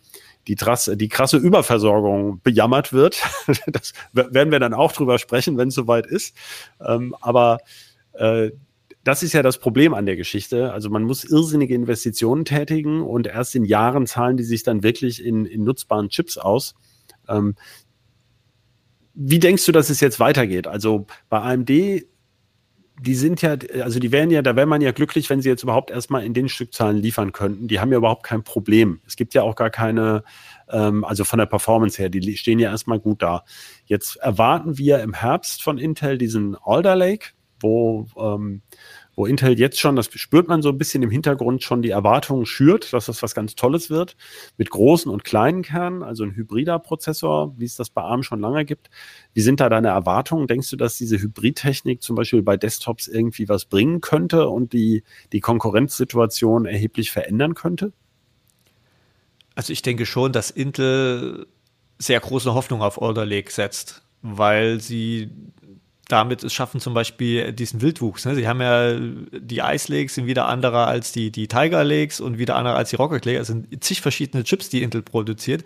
die, 0.46 0.56
Trasse, 0.56 0.96
die 0.96 1.08
krasse 1.08 1.36
Überversorgung 1.36 2.40
bejammert 2.42 2.94
wird. 2.94 3.22
das 3.66 3.92
werden 4.12 4.50
wir 4.50 4.58
dann 4.58 4.72
auch 4.72 4.92
drüber 4.92 5.18
sprechen, 5.18 5.58
wenn 5.58 5.68
es 5.68 5.74
soweit 5.74 6.06
ist. 6.06 6.34
Ähm, 6.80 7.14
aber 7.20 7.58
äh, 8.14 8.52
das 9.04 9.22
ist 9.22 9.32
ja 9.32 9.42
das 9.42 9.58
Problem 9.58 9.94
an 9.94 10.06
der 10.06 10.16
Geschichte. 10.16 10.72
Also 10.72 10.90
man 10.90 11.04
muss 11.04 11.24
irrsinnige 11.24 11.74
Investitionen 11.74 12.44
tätigen 12.44 13.02
und 13.02 13.26
erst 13.26 13.54
in 13.54 13.64
Jahren 13.64 14.06
zahlen 14.06 14.36
die 14.36 14.44
sich 14.44 14.62
dann 14.62 14.82
wirklich 14.82 15.24
in, 15.24 15.46
in 15.46 15.64
nutzbaren 15.64 16.08
Chips 16.08 16.36
aus. 16.36 16.74
Ähm, 17.28 17.54
wie 19.14 19.38
denkst 19.38 19.66
du, 19.66 19.72
dass 19.72 19.90
es 19.90 20.00
jetzt 20.00 20.20
weitergeht? 20.20 20.66
Also 20.66 21.06
bei 21.28 21.40
AMD, 21.40 21.68
die 21.68 23.14
sind 23.14 23.42
ja, 23.42 23.56
also 23.82 23.98
die 23.98 24.12
wären 24.12 24.30
ja, 24.30 24.42
da 24.42 24.56
wäre 24.56 24.66
man 24.66 24.80
ja 24.80 24.92
glücklich, 24.92 25.30
wenn 25.30 25.40
sie 25.40 25.48
jetzt 25.48 25.62
überhaupt 25.62 25.90
erstmal 25.90 26.24
in 26.24 26.34
den 26.34 26.48
Stückzahlen 26.48 26.96
liefern 26.96 27.32
könnten. 27.32 27.68
Die 27.68 27.80
haben 27.80 27.90
ja 27.90 27.98
überhaupt 27.98 28.24
kein 28.24 28.44
Problem. 28.44 29.00
Es 29.06 29.16
gibt 29.16 29.34
ja 29.34 29.42
auch 29.42 29.56
gar 29.56 29.70
keine, 29.70 30.22
ähm, 30.68 31.04
also 31.04 31.24
von 31.24 31.38
der 31.38 31.46
Performance 31.46 31.98
her, 31.98 32.10
die 32.10 32.36
stehen 32.36 32.58
ja 32.58 32.70
erstmal 32.70 33.00
gut 33.00 33.22
da. 33.22 33.44
Jetzt 33.86 34.16
erwarten 34.16 34.78
wir 34.78 35.00
im 35.02 35.14
Herbst 35.14 35.62
von 35.62 35.78
Intel 35.78 36.18
diesen 36.18 36.56
Alder 36.56 36.94
Lake, 36.96 37.30
wo 37.60 38.06
ähm, 38.16 38.62
wo 39.18 39.26
Intel 39.26 39.58
jetzt 39.58 39.80
schon, 39.80 39.96
das 39.96 40.08
spürt 40.14 40.46
man 40.46 40.62
so 40.62 40.68
ein 40.68 40.78
bisschen 40.78 41.02
im 41.02 41.10
Hintergrund 41.10 41.64
schon 41.64 41.82
die 41.82 41.90
Erwartungen 41.90 42.46
schürt, 42.46 42.92
dass 42.92 43.06
das 43.06 43.20
was 43.20 43.34
ganz 43.34 43.56
Tolles 43.56 43.90
wird, 43.90 44.16
mit 44.58 44.70
großen 44.70 45.10
und 45.10 45.24
kleinen 45.24 45.62
Kernen, 45.62 46.04
also 46.04 46.22
ein 46.22 46.36
hybrider 46.36 46.78
Prozessor, 46.78 47.52
wie 47.58 47.64
es 47.64 47.74
das 47.74 47.90
bei 47.90 48.00
ARM 48.00 48.22
schon 48.22 48.38
lange 48.38 48.64
gibt. 48.64 48.90
Wie 49.34 49.40
sind 49.40 49.58
da 49.58 49.68
deine 49.68 49.88
Erwartungen? 49.88 50.46
Denkst 50.46 50.70
du, 50.70 50.76
dass 50.76 50.98
diese 50.98 51.18
Hybridtechnik 51.18 52.00
zum 52.00 52.14
Beispiel 52.14 52.42
bei 52.42 52.56
Desktops 52.56 53.08
irgendwie 53.08 53.48
was 53.48 53.64
bringen 53.64 54.00
könnte 54.00 54.48
und 54.48 54.72
die, 54.72 55.02
die 55.32 55.40
Konkurrenzsituation 55.40 56.64
erheblich 56.64 57.10
verändern 57.10 57.54
könnte? 57.54 57.92
Also 59.56 59.72
ich 59.72 59.82
denke 59.82 60.06
schon, 60.06 60.30
dass 60.30 60.52
Intel 60.52 61.48
sehr 61.98 62.20
große 62.20 62.54
Hoffnung 62.54 62.82
auf 62.82 63.02
Alder 63.02 63.26
Lake 63.26 63.50
setzt, 63.50 64.02
weil 64.22 64.78
sie 64.78 65.32
damit 66.08 66.42
es 66.42 66.54
schaffen, 66.54 66.80
zum 66.80 66.94
Beispiel 66.94 67.52
diesen 67.52 67.82
Wildwuchs. 67.82 68.24
Ne? 68.24 68.34
Sie 68.34 68.48
haben 68.48 68.62
ja 68.62 68.94
die 69.38 69.58
Ice 69.58 69.92
Lakes 69.92 70.14
sind 70.14 70.26
wieder 70.26 70.48
andere 70.48 70.86
als 70.86 71.12
die, 71.12 71.30
die 71.30 71.48
Tiger 71.48 71.84
Lakes 71.84 72.20
und 72.20 72.38
wieder 72.38 72.56
andere 72.56 72.76
als 72.76 72.90
die 72.90 72.96
Rocket 72.96 73.26
Lakes. 73.26 73.42
Es 73.42 73.46
sind 73.48 73.84
zig 73.84 74.00
verschiedene 74.00 74.42
Chips, 74.42 74.70
die 74.70 74.82
Intel 74.82 75.02
produziert. 75.02 75.64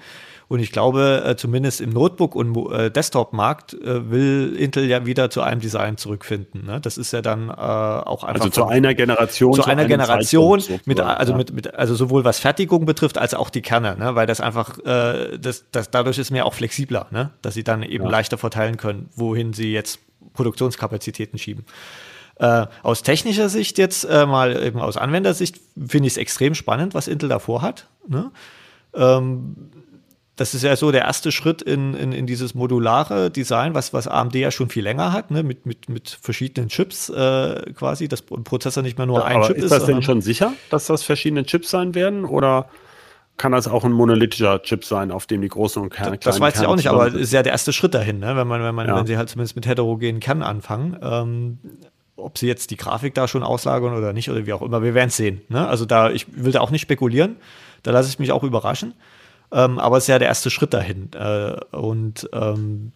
Und 0.48 0.59
ich 0.59 0.72
glaube, 0.72 1.22
äh, 1.24 1.37
zumindest 1.37 1.81
im 1.81 1.90
Notebook- 1.90 2.35
und 2.35 2.55
äh, 2.72 2.90
Desktop-Markt 2.90 3.72
äh, 3.72 4.11
will 4.11 4.55
Intel 4.59 4.85
ja 4.85 5.07
wieder 5.07 5.31
zu 5.31 5.40
einem 5.40 5.61
Design 5.61 5.96
zurückfinden. 5.96 6.66
Ne? 6.66 6.81
Das 6.81 6.98
ist 6.98 7.12
ja 7.12 7.22
dann 7.22 7.48
äh, 7.48 7.52
auch 7.52 8.24
einfach. 8.24 8.42
Also 8.42 8.50
zu 8.50 8.66
einer 8.66 8.94
Generation. 8.94 9.55
Zu, 9.55 9.62
zu 9.62 9.70
einer 9.70 9.87
Generation, 9.87 10.62
mit, 10.85 11.00
also, 11.00 11.33
ja. 11.33 11.38
mit, 11.38 11.55
mit, 11.55 11.74
also 11.74 11.94
sowohl 11.94 12.24
was 12.24 12.40
Fertigung 12.40 12.85
betrifft, 12.85 13.16
als 13.16 13.33
auch 13.33 13.48
die 13.48 13.62
Kerne, 13.62 13.96
ne? 13.96 14.14
weil 14.16 14.26
das 14.26 14.40
einfach, 14.40 14.78
äh, 14.81 15.38
das, 15.38 15.64
das, 15.70 15.90
dadurch 15.90 16.18
ist 16.18 16.31
mir 16.31 16.44
auch 16.44 16.55
flexibler, 16.55 17.07
ne? 17.12 17.31
dass 17.40 17.55
sie 17.55 17.64
dann 17.64 17.83
eben 17.83 18.05
ja. 18.05 18.11
leichter 18.11 18.37
verteilen 18.37 18.76
können, 18.76 19.09
wohin 19.14 19.52
sie 19.52 19.72
jetzt 19.72 20.00
Produktionskapazitäten 20.33 21.38
schieben. 21.38 21.64
Äh, 22.37 22.66
aus 22.83 23.03
technischer 23.03 23.49
Sicht 23.49 23.79
jetzt 23.79 24.05
äh, 24.05 24.27
mal 24.27 24.62
eben 24.62 24.81
aus 24.81 24.97
Anwendersicht 24.97 25.61
finde 25.77 26.07
ich 26.07 26.14
es 26.14 26.16
extrem 26.16 26.55
spannend, 26.55 26.95
was 26.95 27.09
Intel 27.09 27.29
davor 27.29 27.62
hat. 27.62 27.88
Ne? 28.09 28.31
Ähm, 28.95 29.57
das 30.37 30.55
ist 30.55 30.62
ja 30.62 30.75
so 30.77 30.90
der 30.90 31.03
erste 31.03 31.31
Schritt 31.31 31.61
in, 31.61 31.95
in, 31.95 32.12
in 32.12 32.27
dieses 32.27 32.55
modulare 32.55 33.31
Design, 33.31 33.75
was, 33.75 33.92
was 33.92 34.09
AMD 34.09 34.35
ja 34.35 34.51
schon 34.51 34.71
viel 34.71 34.83
länger 34.83 35.12
hat, 35.12 35.31
ne? 35.31 35.42
mit, 35.42 35.66
mit, 35.66 35.90
mit 35.90 36.09
verschiedenen 36.09 36.68
Chips 36.68 37.11
äh, 37.11 37.73
quasi, 37.75 38.09
dass 38.09 38.25
ein 38.31 38.42
Prozessor 38.42 38.83
nicht 38.83 38.97
mehr 38.97 39.07
nur 39.07 39.18
ja, 39.18 39.25
ein 39.27 39.42
Chip 39.42 39.59
ist. 39.59 39.64
Ist 39.64 39.71
das 39.73 39.85
denn 39.85 40.03
schon 40.03 40.23
sicher, 40.23 40.55
dass 40.71 40.87
das 40.87 41.03
verschiedene 41.03 41.45
Chips 41.45 41.71
sein 41.71 41.95
werden? 41.95 42.25
Oder 42.25 42.68
kann 43.37 43.53
das 43.53 43.66
auch 43.66 43.85
ein 43.85 43.92
monolithischer 43.92 44.62
Chip 44.62 44.85
sein, 44.85 45.11
auf 45.11 45.27
dem 45.27 45.40
die 45.40 45.49
großen 45.49 45.83
und 45.83 45.90
kleinen 45.90 46.18
Das 46.21 46.38
weiß 46.38 46.61
ich 46.61 46.66
auch 46.66 46.77
nicht, 46.77 46.88
aber 46.88 47.09
ist 47.09 47.33
ja 47.33 47.42
der 47.42 47.53
erste 47.53 47.73
Schritt 47.73 47.95
dahin, 47.95 48.18
ne? 48.18 48.37
wenn, 48.37 48.47
man, 48.47 48.62
wenn, 48.62 48.75
man, 48.75 48.87
ja. 48.87 48.97
wenn 48.97 49.07
sie 49.07 49.16
halt 49.16 49.29
zumindest 49.29 49.57
mit 49.57 49.66
heterogenen 49.66 50.21
Kernen 50.21 50.42
anfangen. 50.42 50.97
Ähm, 51.03 51.59
ob 52.16 52.38
sie 52.38 52.47
jetzt 52.47 52.71
die 52.71 52.77
Grafik 52.77 53.14
da 53.14 53.27
schon 53.27 53.42
auslagern 53.42 53.97
oder 53.97 54.12
nicht 54.12 54.31
oder 54.31 54.47
wie 54.47 54.53
auch 54.53 54.62
immer, 54.62 54.83
wir 54.83 54.95
werden 54.95 55.09
es 55.09 55.16
sehen. 55.16 55.40
Ne? 55.49 55.66
Also 55.66 55.87
da, 55.87 56.11
ich 56.11 56.27
will 56.33 56.53
da 56.53 56.61
auch 56.61 56.71
nicht 56.71 56.83
spekulieren, 56.83 57.37
da 57.83 57.90
lasse 57.90 58.09
ich 58.09 58.18
mich 58.18 58.33
auch 58.33 58.45
überraschen. 58.45 58.95
Ähm, 59.51 59.79
aber 59.79 59.99
es 59.99 60.05
ist 60.05 60.09
ja 60.09 60.18
der 60.18 60.29
erste 60.29 60.51
Schritt 60.51 60.73
dahin. 60.73 61.11
Äh, 61.14 61.57
und 61.77 62.29
ähm, 62.33 62.92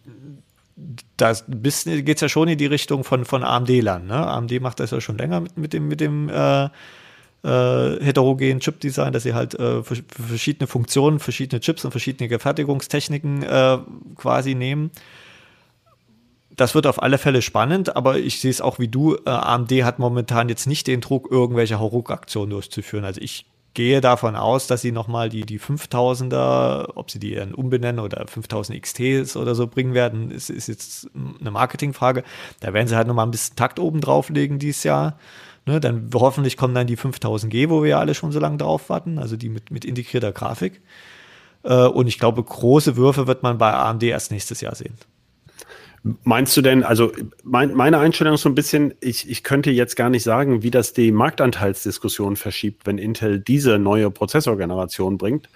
da 1.17 1.33
geht 1.33 2.15
es 2.15 2.21
ja 2.21 2.29
schon 2.29 2.47
in 2.47 2.57
die 2.57 2.65
Richtung 2.65 3.03
von, 3.03 3.25
von 3.25 3.43
AMD-Lern. 3.43 4.07
Ne? 4.07 4.15
AMD 4.15 4.61
macht 4.61 4.79
das 4.79 4.91
ja 4.91 5.01
schon 5.01 5.17
länger 5.17 5.41
mit, 5.41 5.57
mit 5.57 5.73
dem, 5.73 5.87
mit 5.87 5.99
dem 5.99 6.29
äh, 6.29 6.69
äh, 7.43 8.03
heterogenen 8.03 8.59
Chip-Design, 8.59 9.13
dass 9.13 9.23
sie 9.23 9.33
halt 9.33 9.53
äh, 9.55 9.83
verschiedene 9.83 10.67
Funktionen, 10.67 11.19
verschiedene 11.19 11.61
Chips 11.61 11.85
und 11.85 11.91
verschiedene 11.91 12.39
Fertigungstechniken 12.39 13.43
äh, 13.43 13.77
quasi 14.15 14.55
nehmen. 14.55 14.91
Das 16.55 16.73
wird 16.73 16.87
auf 16.87 17.01
alle 17.03 17.19
Fälle 17.19 17.43
spannend, 17.43 17.95
aber 17.95 18.17
ich 18.17 18.39
sehe 18.39 18.49
es 18.49 18.61
auch 18.61 18.79
wie 18.79 18.87
du. 18.87 19.15
Äh, 19.15 19.29
AMD 19.29 19.71
hat 19.83 19.99
momentan 19.99 20.49
jetzt 20.49 20.65
nicht 20.65 20.87
den 20.87 21.01
Druck, 21.01 21.29
irgendwelche 21.31 21.79
Hauruck-Aktionen 21.79 22.49
durchzuführen. 22.49 23.05
Also 23.05 23.21
ich 23.21 23.45
gehe 23.77 24.01
davon 24.01 24.35
aus, 24.35 24.65
dass 24.65 24.81
sie 24.81 24.91
nochmal 24.91 25.29
die, 25.29 25.45
die 25.45 25.59
5000er, 25.59 26.93
ob 26.95 27.11
sie 27.11 27.19
die 27.19 27.35
dann 27.35 27.53
umbenennen 27.53 28.03
oder 28.03 28.25
5000 28.25 28.81
XTs 28.81 29.37
oder 29.37 29.53
so 29.53 29.67
bringen 29.67 29.93
werden, 29.93 30.31
ist, 30.31 30.49
ist 30.49 30.67
jetzt 30.67 31.07
eine 31.39 31.51
Marketingfrage. 31.51 32.23
Da 32.59 32.73
werden 32.73 32.87
sie 32.87 32.95
halt 32.95 33.07
nochmal 33.07 33.27
ein 33.27 33.31
bisschen 33.31 33.55
Takt 33.55 33.77
oben 33.77 34.01
drauflegen 34.01 34.57
dieses 34.57 34.83
Jahr. 34.83 35.19
Ne, 35.67 35.81
dann 35.81 36.09
hoffentlich 36.13 36.55
kommen 36.55 36.73
dann 36.73 36.87
die 36.87 36.97
5000G, 36.97 37.69
wo 37.69 37.83
wir 37.83 37.89
ja 37.89 37.99
alle 37.99 38.15
schon 38.15 38.31
so 38.31 38.39
lange 38.39 38.55
drauf 38.55 38.89
warten, 38.89 39.19
also 39.19 39.35
die 39.35 39.49
mit, 39.49 39.69
mit 39.69 39.83
integrierter 39.83 40.31
Grafik. 40.31 40.81
Äh, 41.63 41.87
und 41.87 42.07
ich 42.07 42.19
glaube, 42.19 42.41
große 42.41 42.95
Würfe 42.95 43.27
wird 43.27 43.43
man 43.43 43.57
bei 43.57 43.73
AMD 43.73 44.03
erst 44.03 44.31
nächstes 44.31 44.61
Jahr 44.61 44.75
sehen. 44.75 44.95
Meinst 46.23 46.55
du 46.55 46.61
denn, 46.61 46.83
also 46.83 47.11
mein, 47.43 47.73
meine 47.73 47.99
Einstellung 47.99 48.35
ist 48.35 48.41
so 48.41 48.49
ein 48.49 48.55
bisschen, 48.55 48.93
ich, 48.99 49.29
ich 49.29 49.43
könnte 49.43 49.71
jetzt 49.71 49.95
gar 49.95 50.09
nicht 50.09 50.23
sagen, 50.23 50.63
wie 50.63 50.71
das 50.71 50.93
die 50.93 51.11
Marktanteilsdiskussion 51.11 52.35
verschiebt, 52.35 52.85
wenn 52.85 52.97
Intel 52.97 53.39
diese 53.39 53.79
neue 53.79 54.11
Prozessorgeneration 54.11 55.17
bringt, 55.17 55.49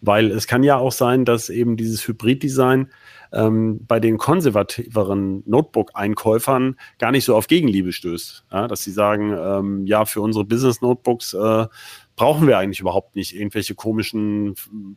weil 0.00 0.30
es 0.30 0.46
kann 0.46 0.62
ja 0.62 0.76
auch 0.76 0.92
sein, 0.92 1.24
dass 1.24 1.48
eben 1.48 1.76
dieses 1.76 2.06
Hybrid-Design 2.06 2.90
ähm, 3.32 3.80
bei 3.86 4.00
den 4.00 4.18
konservativeren 4.18 5.42
Notebook-Einkäufern 5.46 6.76
gar 6.98 7.10
nicht 7.10 7.24
so 7.24 7.34
auf 7.34 7.46
Gegenliebe 7.46 7.92
stößt. 7.92 8.44
Ja, 8.52 8.68
dass 8.68 8.82
sie 8.82 8.92
sagen, 8.92 9.36
ähm, 9.38 9.86
ja, 9.86 10.04
für 10.04 10.20
unsere 10.20 10.44
Business-Notebooks 10.44 11.34
äh, 11.34 11.66
brauchen 12.18 12.48
wir 12.48 12.58
eigentlich 12.58 12.80
überhaupt 12.80 13.14
nicht 13.14 13.34
irgendwelche 13.34 13.76
komischen 13.76 14.56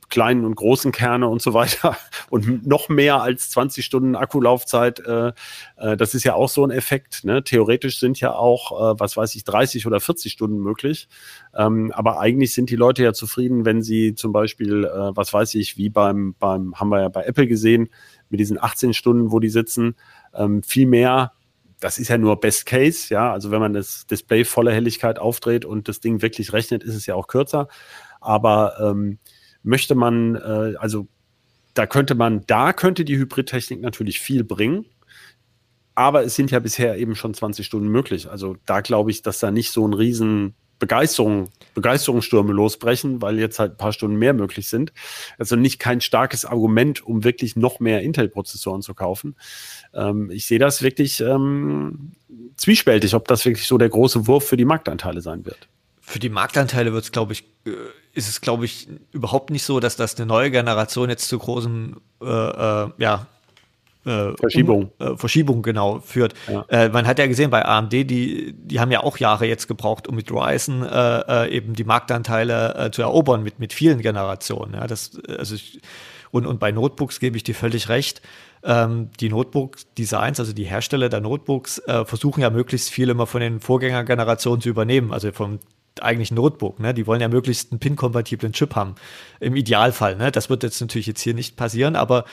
kleinen 0.10 0.44
und 0.44 0.56
großen 0.56 0.92
Kerne 0.92 1.28
und 1.28 1.40
so 1.40 1.54
weiter 1.54 1.96
und 2.32 2.66
noch 2.66 2.90
mehr 2.90 3.22
als 3.22 3.52
20 3.52 3.86
Stunden 3.86 4.16
Akkulaufzeit. 4.16 5.00
Äh, 5.06 5.32
äh, 5.78 5.96
das 5.96 6.16
ist 6.16 6.24
ja 6.24 6.34
auch 6.34 6.50
so 6.50 6.66
ein 6.66 6.72
Effekt. 6.72 7.24
Ne? 7.24 7.44
Theoretisch 7.44 8.00
sind 8.00 8.20
ja 8.20 8.34
auch, 8.34 8.96
äh, 8.96 9.00
was 9.00 9.16
weiß 9.16 9.36
ich, 9.36 9.44
30 9.44 9.86
oder 9.86 10.00
40 10.00 10.32
Stunden 10.32 10.58
möglich. 10.58 11.08
Ähm, 11.56 11.92
aber 11.96 12.20
eigentlich 12.20 12.56
sind 12.56 12.72
die 12.72 12.76
Leute 12.76 13.04
ja 13.04 13.14
zufrieden, 13.14 13.66
wenn 13.66 13.84
sie 13.84 14.16
zum 14.16 14.34
Beispiel, 14.34 14.86
äh, 14.86 15.16
was 15.16 15.32
weiß 15.32 15.54
ich, 15.56 15.78
wie 15.78 15.90
beim, 15.90 16.34
beim, 16.40 16.74
haben 16.80 16.90
wir 16.90 17.02
ja 17.02 17.10
bei 17.10 17.24
Apple 17.24 17.46
gesehen, 17.46 17.90
mit 18.30 18.40
diesen 18.40 18.62
18 18.62 18.96
Stunden, 18.96 19.32
wo 19.32 19.40
die 19.40 19.50
sitzen, 19.50 19.96
ähm, 20.34 20.64
viel 20.64 20.88
mehr 20.88 21.34
das 21.82 21.98
ist 21.98 22.08
ja 22.08 22.18
nur 22.18 22.40
Best 22.40 22.66
Case, 22.68 23.14
ja. 23.14 23.34
Also 23.34 23.52
wenn 23.52 23.60
man 23.60 23.74
das 23.74 24.06
Display 24.06 24.46
voller 24.46 24.72
Helligkeit 24.72 25.20
aufdreht 25.20 25.66
und 25.66 25.88
das 25.88 26.00
Ding 26.00 26.22
wirklich 26.22 26.54
rechnet, 26.54 26.84
ist 26.84 26.96
es 26.96 27.08
ja 27.08 27.16
auch 27.16 27.28
kürzer. 27.28 27.68
Aber 28.22 28.76
ähm, 28.80 29.18
möchte 29.64 29.96
man, 29.96 30.36
äh, 30.36 30.76
also 30.78 31.08
da 31.74 31.88
könnte 31.88 32.14
man, 32.14 32.46
da 32.46 32.72
könnte 32.72 33.04
die 33.04 33.18
Hybridtechnik 33.18 33.82
natürlich 33.82 34.20
viel 34.20 34.44
bringen. 34.44 34.86
Aber 35.96 36.24
es 36.24 36.36
sind 36.36 36.52
ja 36.52 36.60
bisher 36.60 36.98
eben 36.98 37.16
schon 37.16 37.34
20 37.34 37.66
Stunden 37.66 37.88
möglich. 37.90 38.30
Also 38.30 38.56
da 38.66 38.82
glaube 38.82 39.10
ich, 39.10 39.24
dass 39.24 39.40
da 39.40 39.50
nicht 39.50 39.72
so 39.72 39.86
ein 39.86 39.94
riesen 39.94 40.54
Begeisterung, 40.82 41.50
Begeisterungsstürme 41.76 42.52
losbrechen, 42.52 43.22
weil 43.22 43.40
jetzt 43.40 43.60
halt 43.60 43.74
ein 43.74 43.78
paar 43.78 43.94
Stunden 43.94 44.18
mehr 44.18 44.34
möglich 44.34 44.68
sind. 44.68 44.92
Also 45.38 45.56
nicht 45.56 45.80
kein 45.80 46.02
starkes 46.02 46.44
Argument, 46.44 47.06
um 47.06 47.24
wirklich 47.24 47.56
noch 47.56 47.80
mehr 47.80 48.02
Intel-Prozessoren 48.02 48.82
zu 48.82 48.94
kaufen. 48.94 49.36
Ähm, 49.94 50.32
ich 50.32 50.48
sehe 50.48 50.60
das 50.60 50.82
wirklich 50.82 51.22
ähm, 51.22 52.14
zwiespältig, 52.58 53.14
ob 53.14 53.28
das 53.28 53.46
wirklich 53.46 53.68
so 53.68 53.78
der 53.78 53.90
große 53.90 54.28
Wurf 54.28 54.46
für 54.46 54.58
die 54.58 54.66
Marktanteile 54.66 55.22
sein 55.22 55.46
wird. 55.46 55.70
Für 56.02 56.20
die 56.20 56.30
Marktanteile 56.30 56.92
wird 56.92 57.04
es, 57.06 57.12
glaube 57.12 57.34
ich, 57.34 57.44
äh, 57.66 57.72
ist 58.14 58.28
es, 58.28 58.42
glaube 58.42 58.66
ich, 58.66 58.90
überhaupt 59.12 59.52
nicht 59.52 59.64
so, 59.64 59.80
dass 59.80 59.96
das 59.96 60.18
eine 60.18 60.26
neue 60.26 60.50
Generation 60.50 61.10
jetzt 61.10 61.28
zu 61.28 61.38
großem 61.38 62.02
äh, 62.22 62.26
äh, 62.26 62.90
ja, 62.98 63.28
äh, 64.06 64.34
Verschiebung. 64.38 64.92
Um, 64.98 65.08
äh, 65.08 65.18
Verschiebung 65.18 65.62
genau 65.62 66.00
führt. 66.00 66.34
Ja. 66.48 66.66
Äh, 66.70 66.90
man 66.90 67.06
hat 67.06 67.20
ja 67.20 67.28
gesehen 67.28 67.50
bei 67.52 67.66
AMD, 67.66 67.94
die, 67.94 68.54
die 68.54 68.80
haben 68.80 68.92
ja 68.92 69.02
auch 69.02 69.18
Jahre 69.18 69.46
jetzt 69.46 69.68
gebraucht, 69.68 70.08
um 70.08 70.16
mit 70.16 70.32
Ryzen 70.32 70.84
äh, 70.84 71.46
äh, 71.46 71.56
eben 71.56 71.74
die 71.74 71.84
Marktanteile 71.84 72.76
äh, 72.76 72.92
zu 72.92 73.02
erobern 73.02 73.44
mit, 73.44 73.60
mit 73.60 73.74
vielen 73.74 74.02
Generationen. 74.02 74.74
Ja, 74.74 74.88
das, 74.88 75.20
also 75.38 75.56
ich, 75.56 75.82
und, 76.32 76.46
und 76.46 76.60
bei 76.60 76.72
Notebooks 76.72 77.20
gebe 77.20 77.38
ich 77.38 77.44
dir 77.44 77.56
völlig 77.56 77.90
recht. 77.90 78.22
Ähm, 78.64 79.10
die 79.20 79.30
Notebook-Designs, 79.30 80.40
also 80.40 80.54
die 80.54 80.64
Hersteller 80.64 81.10
der 81.10 81.20
Notebooks, 81.20 81.82
versuchen 82.06 82.42
ja 82.42 82.50
möglichst 82.50 82.90
viel 82.90 83.10
immer 83.10 83.28
von 83.28 83.42
den 83.42 83.60
Vorgängergenerationen 83.60 84.62
zu 84.62 84.70
übernehmen, 84.70 85.12
also 85.12 85.32
vom 85.32 85.60
eigentlichen 86.00 86.36
Notebook. 86.36 86.80
Ne? 86.80 86.94
Die 86.94 87.06
wollen 87.08 87.22
ja 87.22 87.28
möglichst 87.28 87.72
einen 87.72 87.80
PIN-kompatiblen 87.80 88.54
Chip 88.54 88.76
haben. 88.76 88.96
Im 89.40 89.56
Idealfall. 89.56 90.16
Ne? 90.16 90.32
Das 90.32 90.50
wird 90.50 90.64
jetzt 90.64 90.80
natürlich 90.80 91.08
jetzt 91.08 91.22
hier 91.22 91.34
nicht 91.34 91.58
passieren, 91.58 91.96
aber 91.96 92.26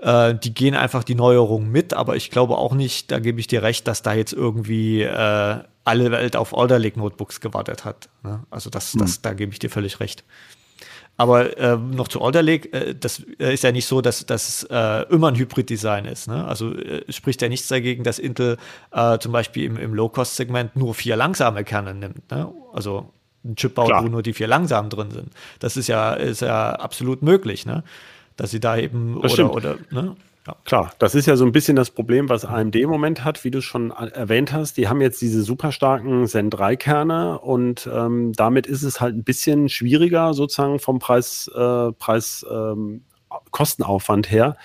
äh, 0.00 0.34
die 0.34 0.54
gehen 0.54 0.74
einfach 0.74 1.04
die 1.04 1.14
Neuerungen 1.14 1.70
mit, 1.70 1.94
aber 1.94 2.16
ich 2.16 2.30
glaube 2.30 2.56
auch 2.58 2.74
nicht, 2.74 3.10
da 3.10 3.18
gebe 3.18 3.40
ich 3.40 3.46
dir 3.46 3.62
recht, 3.62 3.86
dass 3.86 4.02
da 4.02 4.14
jetzt 4.14 4.32
irgendwie 4.32 5.02
äh, 5.02 5.58
alle 5.84 6.10
Welt 6.10 6.36
auf 6.36 6.56
Alder 6.56 6.78
Lake 6.78 6.98
Notebooks 6.98 7.40
gewartet 7.40 7.84
hat. 7.84 8.08
Ne? 8.22 8.44
Also 8.50 8.70
das, 8.70 8.92
hm. 8.92 9.00
das, 9.00 9.22
da 9.22 9.34
gebe 9.34 9.52
ich 9.52 9.58
dir 9.58 9.70
völlig 9.70 10.00
recht. 10.00 10.24
Aber 11.16 11.58
äh, 11.58 11.76
noch 11.76 12.08
zu 12.08 12.22
Alder 12.22 12.42
Lake, 12.42 12.72
äh, 12.72 12.94
das 12.94 13.18
ist 13.18 13.62
ja 13.62 13.72
nicht 13.72 13.86
so, 13.86 14.00
dass 14.00 14.24
das 14.24 14.66
äh, 14.70 15.02
immer 15.10 15.28
ein 15.28 15.36
Hybrid-Design 15.36 16.06
ist. 16.06 16.28
Ne? 16.28 16.46
Also 16.46 16.74
äh, 16.74 17.04
spricht 17.12 17.42
ja 17.42 17.48
nichts 17.48 17.68
dagegen, 17.68 18.04
dass 18.04 18.18
Intel 18.18 18.56
äh, 18.92 19.18
zum 19.18 19.32
Beispiel 19.32 19.64
im, 19.64 19.76
im 19.76 19.92
Low-Cost-Segment 19.92 20.76
nur 20.76 20.94
vier 20.94 21.16
langsame 21.16 21.64
Kerne 21.64 21.92
nimmt. 21.92 22.30
Ne? 22.30 22.50
Also 22.72 23.10
ein 23.44 23.56
Chip 23.56 23.74
baut, 23.74 23.90
wo 23.90 24.08
nur 24.08 24.22
die 24.22 24.32
vier 24.32 24.46
langsamen 24.46 24.88
drin 24.88 25.10
sind. 25.10 25.32
Das 25.58 25.76
ist 25.76 25.88
ja, 25.88 26.14
ist 26.14 26.40
ja 26.40 26.72
absolut 26.72 27.22
möglich. 27.22 27.66
Ne? 27.66 27.84
Dass 28.40 28.50
sie 28.52 28.60
da 28.60 28.78
eben 28.78 29.20
das 29.20 29.34
oder, 29.34 29.54
oder 29.54 29.76
ne? 29.90 30.16
Ja. 30.46 30.56
Klar, 30.64 30.92
das 30.98 31.14
ist 31.14 31.26
ja 31.26 31.36
so 31.36 31.44
ein 31.44 31.52
bisschen 31.52 31.76
das 31.76 31.90
Problem, 31.90 32.30
was 32.30 32.46
AMD 32.46 32.74
im 32.76 32.88
Moment 32.88 33.22
hat, 33.22 33.44
wie 33.44 33.50
du 33.50 33.60
schon 33.60 33.90
erwähnt 33.90 34.54
hast. 34.54 34.78
Die 34.78 34.88
haben 34.88 35.02
jetzt 35.02 35.20
diese 35.20 35.42
super 35.42 35.70
starken 35.70 36.26
Zen 36.26 36.48
3 36.48 36.76
Kerne 36.76 37.38
und 37.38 37.86
ähm, 37.92 38.32
damit 38.32 38.66
ist 38.66 38.82
es 38.82 39.02
halt 39.02 39.14
ein 39.14 39.24
bisschen 39.24 39.68
schwieriger, 39.68 40.32
sozusagen 40.32 40.78
vom 40.78 40.98
Preis, 40.98 41.50
äh, 41.54 41.92
Preis 41.92 42.46
ähm, 42.50 43.02
Kostenaufwand 43.50 44.30
her, 44.30 44.56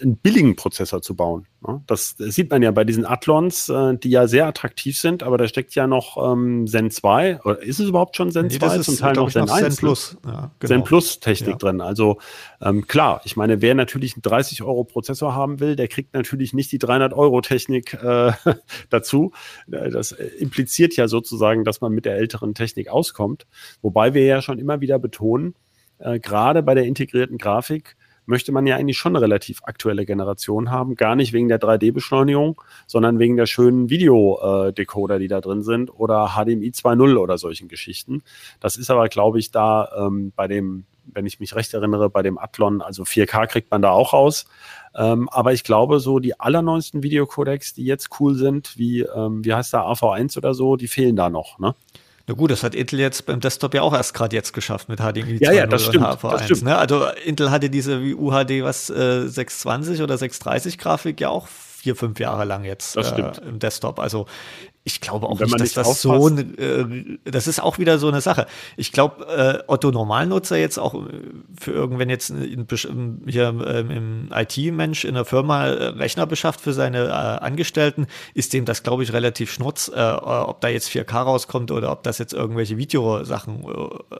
einen 0.00 0.16
billigen 0.16 0.56
Prozessor 0.56 1.02
zu 1.02 1.14
bauen. 1.14 1.46
Das 1.86 2.16
sieht 2.18 2.50
man 2.50 2.62
ja 2.62 2.72
bei 2.72 2.82
diesen 2.82 3.06
Athlons, 3.06 3.68
äh, 3.68 3.96
die 3.96 4.10
ja 4.10 4.26
sehr 4.26 4.46
attraktiv 4.46 4.98
sind, 4.98 5.22
aber 5.22 5.38
da 5.38 5.46
steckt 5.46 5.74
ja 5.76 5.86
noch 5.86 6.16
ähm, 6.32 6.66
Zen 6.66 6.90
2, 6.90 7.42
oder 7.42 7.62
ist 7.62 7.78
es 7.78 7.88
überhaupt 7.88 8.16
schon 8.16 8.32
Zen 8.32 8.46
nee, 8.46 8.58
2? 8.58 8.78
Zum 8.78 8.96
Teil 8.96 9.14
noch 9.14 9.30
Zen 9.30 9.48
1. 9.48 9.76
Zen? 9.76 9.76
Plus. 9.76 10.16
Ja, 10.24 10.50
genau. 10.58 10.68
Zen 10.68 10.84
Plus 10.84 11.20
Technik 11.20 11.50
ja. 11.50 11.56
drin. 11.56 11.80
Also 11.80 12.18
ähm, 12.60 12.86
klar, 12.88 13.20
ich 13.24 13.36
meine, 13.36 13.62
wer 13.62 13.76
natürlich 13.76 14.14
einen 14.14 14.22
30 14.22 14.62
Euro 14.62 14.82
Prozessor 14.82 15.34
haben 15.34 15.60
will, 15.60 15.76
der 15.76 15.86
kriegt 15.86 16.14
natürlich 16.14 16.52
nicht 16.52 16.72
die 16.72 16.78
300 16.78 17.12
Euro 17.12 17.40
Technik 17.40 17.94
äh, 17.94 18.32
dazu. 18.90 19.32
Das 19.68 20.12
impliziert 20.12 20.96
ja 20.96 21.06
sozusagen, 21.06 21.64
dass 21.64 21.80
man 21.80 21.92
mit 21.92 22.06
der 22.06 22.16
älteren 22.16 22.54
Technik 22.54 22.88
auskommt. 22.88 23.46
Wobei 23.82 24.14
wir 24.14 24.24
ja 24.24 24.42
schon 24.42 24.58
immer 24.58 24.80
wieder 24.80 24.98
betonen, 24.98 25.54
äh, 25.98 26.18
gerade 26.18 26.62
bei 26.62 26.74
der 26.74 26.84
integrierten 26.84 27.38
Grafik, 27.38 27.96
möchte 28.26 28.52
man 28.52 28.66
ja 28.66 28.76
eigentlich 28.76 28.98
schon 28.98 29.16
eine 29.16 29.22
relativ 29.22 29.60
aktuelle 29.64 30.06
Generation 30.06 30.70
haben. 30.70 30.94
Gar 30.94 31.16
nicht 31.16 31.32
wegen 31.32 31.48
der 31.48 31.60
3D-Beschleunigung, 31.60 32.60
sondern 32.86 33.18
wegen 33.18 33.36
der 33.36 33.46
schönen 33.46 33.90
Videodecoder, 33.90 35.18
die 35.18 35.28
da 35.28 35.40
drin 35.40 35.62
sind 35.62 35.90
oder 35.90 36.34
HDMI 36.36 36.70
2.0 36.70 37.16
oder 37.16 37.38
solchen 37.38 37.68
Geschichten. 37.68 38.22
Das 38.60 38.76
ist 38.76 38.90
aber, 38.90 39.08
glaube 39.08 39.38
ich, 39.38 39.50
da 39.50 39.88
ähm, 39.96 40.32
bei 40.36 40.48
dem, 40.48 40.84
wenn 41.04 41.26
ich 41.26 41.40
mich 41.40 41.54
recht 41.54 41.74
erinnere, 41.74 42.10
bei 42.10 42.22
dem 42.22 42.38
Athlon, 42.38 42.80
also 42.80 43.02
4K 43.02 43.46
kriegt 43.46 43.70
man 43.70 43.82
da 43.82 43.90
auch 43.90 44.12
raus. 44.12 44.46
Ähm, 44.94 45.28
aber 45.30 45.52
ich 45.52 45.64
glaube, 45.64 46.00
so 46.00 46.18
die 46.18 46.38
allerneuesten 46.38 47.02
Videocodecs, 47.02 47.74
die 47.74 47.84
jetzt 47.84 48.10
cool 48.20 48.34
sind, 48.34 48.78
wie, 48.78 49.00
ähm, 49.00 49.44
wie 49.44 49.54
heißt 49.54 49.72
der 49.72 49.80
AV1 49.80 50.36
oder 50.36 50.54
so, 50.54 50.76
die 50.76 50.88
fehlen 50.88 51.16
da 51.16 51.30
noch, 51.30 51.58
ne? 51.58 51.74
Na 52.26 52.34
gut, 52.34 52.50
das 52.50 52.62
hat 52.62 52.74
Intel 52.74 53.00
jetzt 53.00 53.26
beim 53.26 53.40
Desktop 53.40 53.74
ja 53.74 53.82
auch 53.82 53.92
erst 53.92 54.14
gerade 54.14 54.36
jetzt 54.36 54.52
geschafft 54.52 54.88
mit 54.88 55.00
HDMI 55.00 55.38
2.0 55.38 55.44
ja, 55.44 55.52
ja, 55.52 55.66
das 55.66 55.84
stimmt, 55.86 56.06
und 56.06 56.12
HV1. 56.12 56.48
Das 56.48 56.62
ne? 56.62 56.78
Also 56.78 57.06
Intel 57.24 57.50
hatte 57.50 57.68
diese 57.68 58.02
wie 58.02 58.14
UHD 58.14 58.62
was 58.62 58.90
äh, 58.90 59.26
620 59.26 60.02
oder 60.02 60.16
630 60.16 60.78
Grafik 60.78 61.20
ja 61.20 61.30
auch 61.30 61.48
vier, 61.48 61.96
fünf 61.96 62.20
Jahre 62.20 62.44
lang 62.44 62.64
jetzt 62.64 62.96
äh, 62.96 63.32
im 63.44 63.58
Desktop. 63.58 63.98
Also 63.98 64.26
ich 64.84 65.00
glaube 65.00 65.28
auch 65.28 65.38
nicht, 65.38 65.52
dass 65.52 65.60
nicht 65.60 65.76
das 65.76 66.02
so, 66.02 66.28
äh, 66.28 67.18
das 67.24 67.46
ist 67.46 67.62
auch 67.62 67.78
wieder 67.78 67.98
so 67.98 68.08
eine 68.08 68.20
Sache. 68.20 68.46
Ich 68.76 68.90
glaube, 68.90 69.26
äh, 69.26 69.62
Otto 69.68 69.92
Normalnutzer 69.92 70.56
jetzt 70.56 70.76
auch 70.76 70.94
äh, 70.94 71.08
für 71.58 71.70
irgendwann 71.70 72.10
jetzt 72.10 72.30
in, 72.30 72.66
hier 73.26 73.48
ähm, 73.48 73.90
im 73.90 74.30
IT-Mensch 74.34 75.04
in 75.04 75.14
der 75.14 75.24
Firma 75.24 75.66
äh, 75.66 75.84
Rechner 75.90 76.26
beschafft 76.26 76.60
für 76.60 76.72
seine 76.72 77.06
äh, 77.06 77.10
Angestellten, 77.10 78.08
ist 78.34 78.52
dem 78.54 78.64
das, 78.64 78.82
glaube 78.82 79.04
ich, 79.04 79.12
relativ 79.12 79.52
schnurz, 79.52 79.90
äh, 79.94 80.00
ob 80.00 80.60
da 80.60 80.66
jetzt 80.66 80.88
4K 80.88 81.12
rauskommt 81.12 81.70
oder 81.70 81.92
ob 81.92 82.02
das 82.02 82.18
jetzt 82.18 82.32
irgendwelche 82.32 82.76
Videosachen 82.76 83.64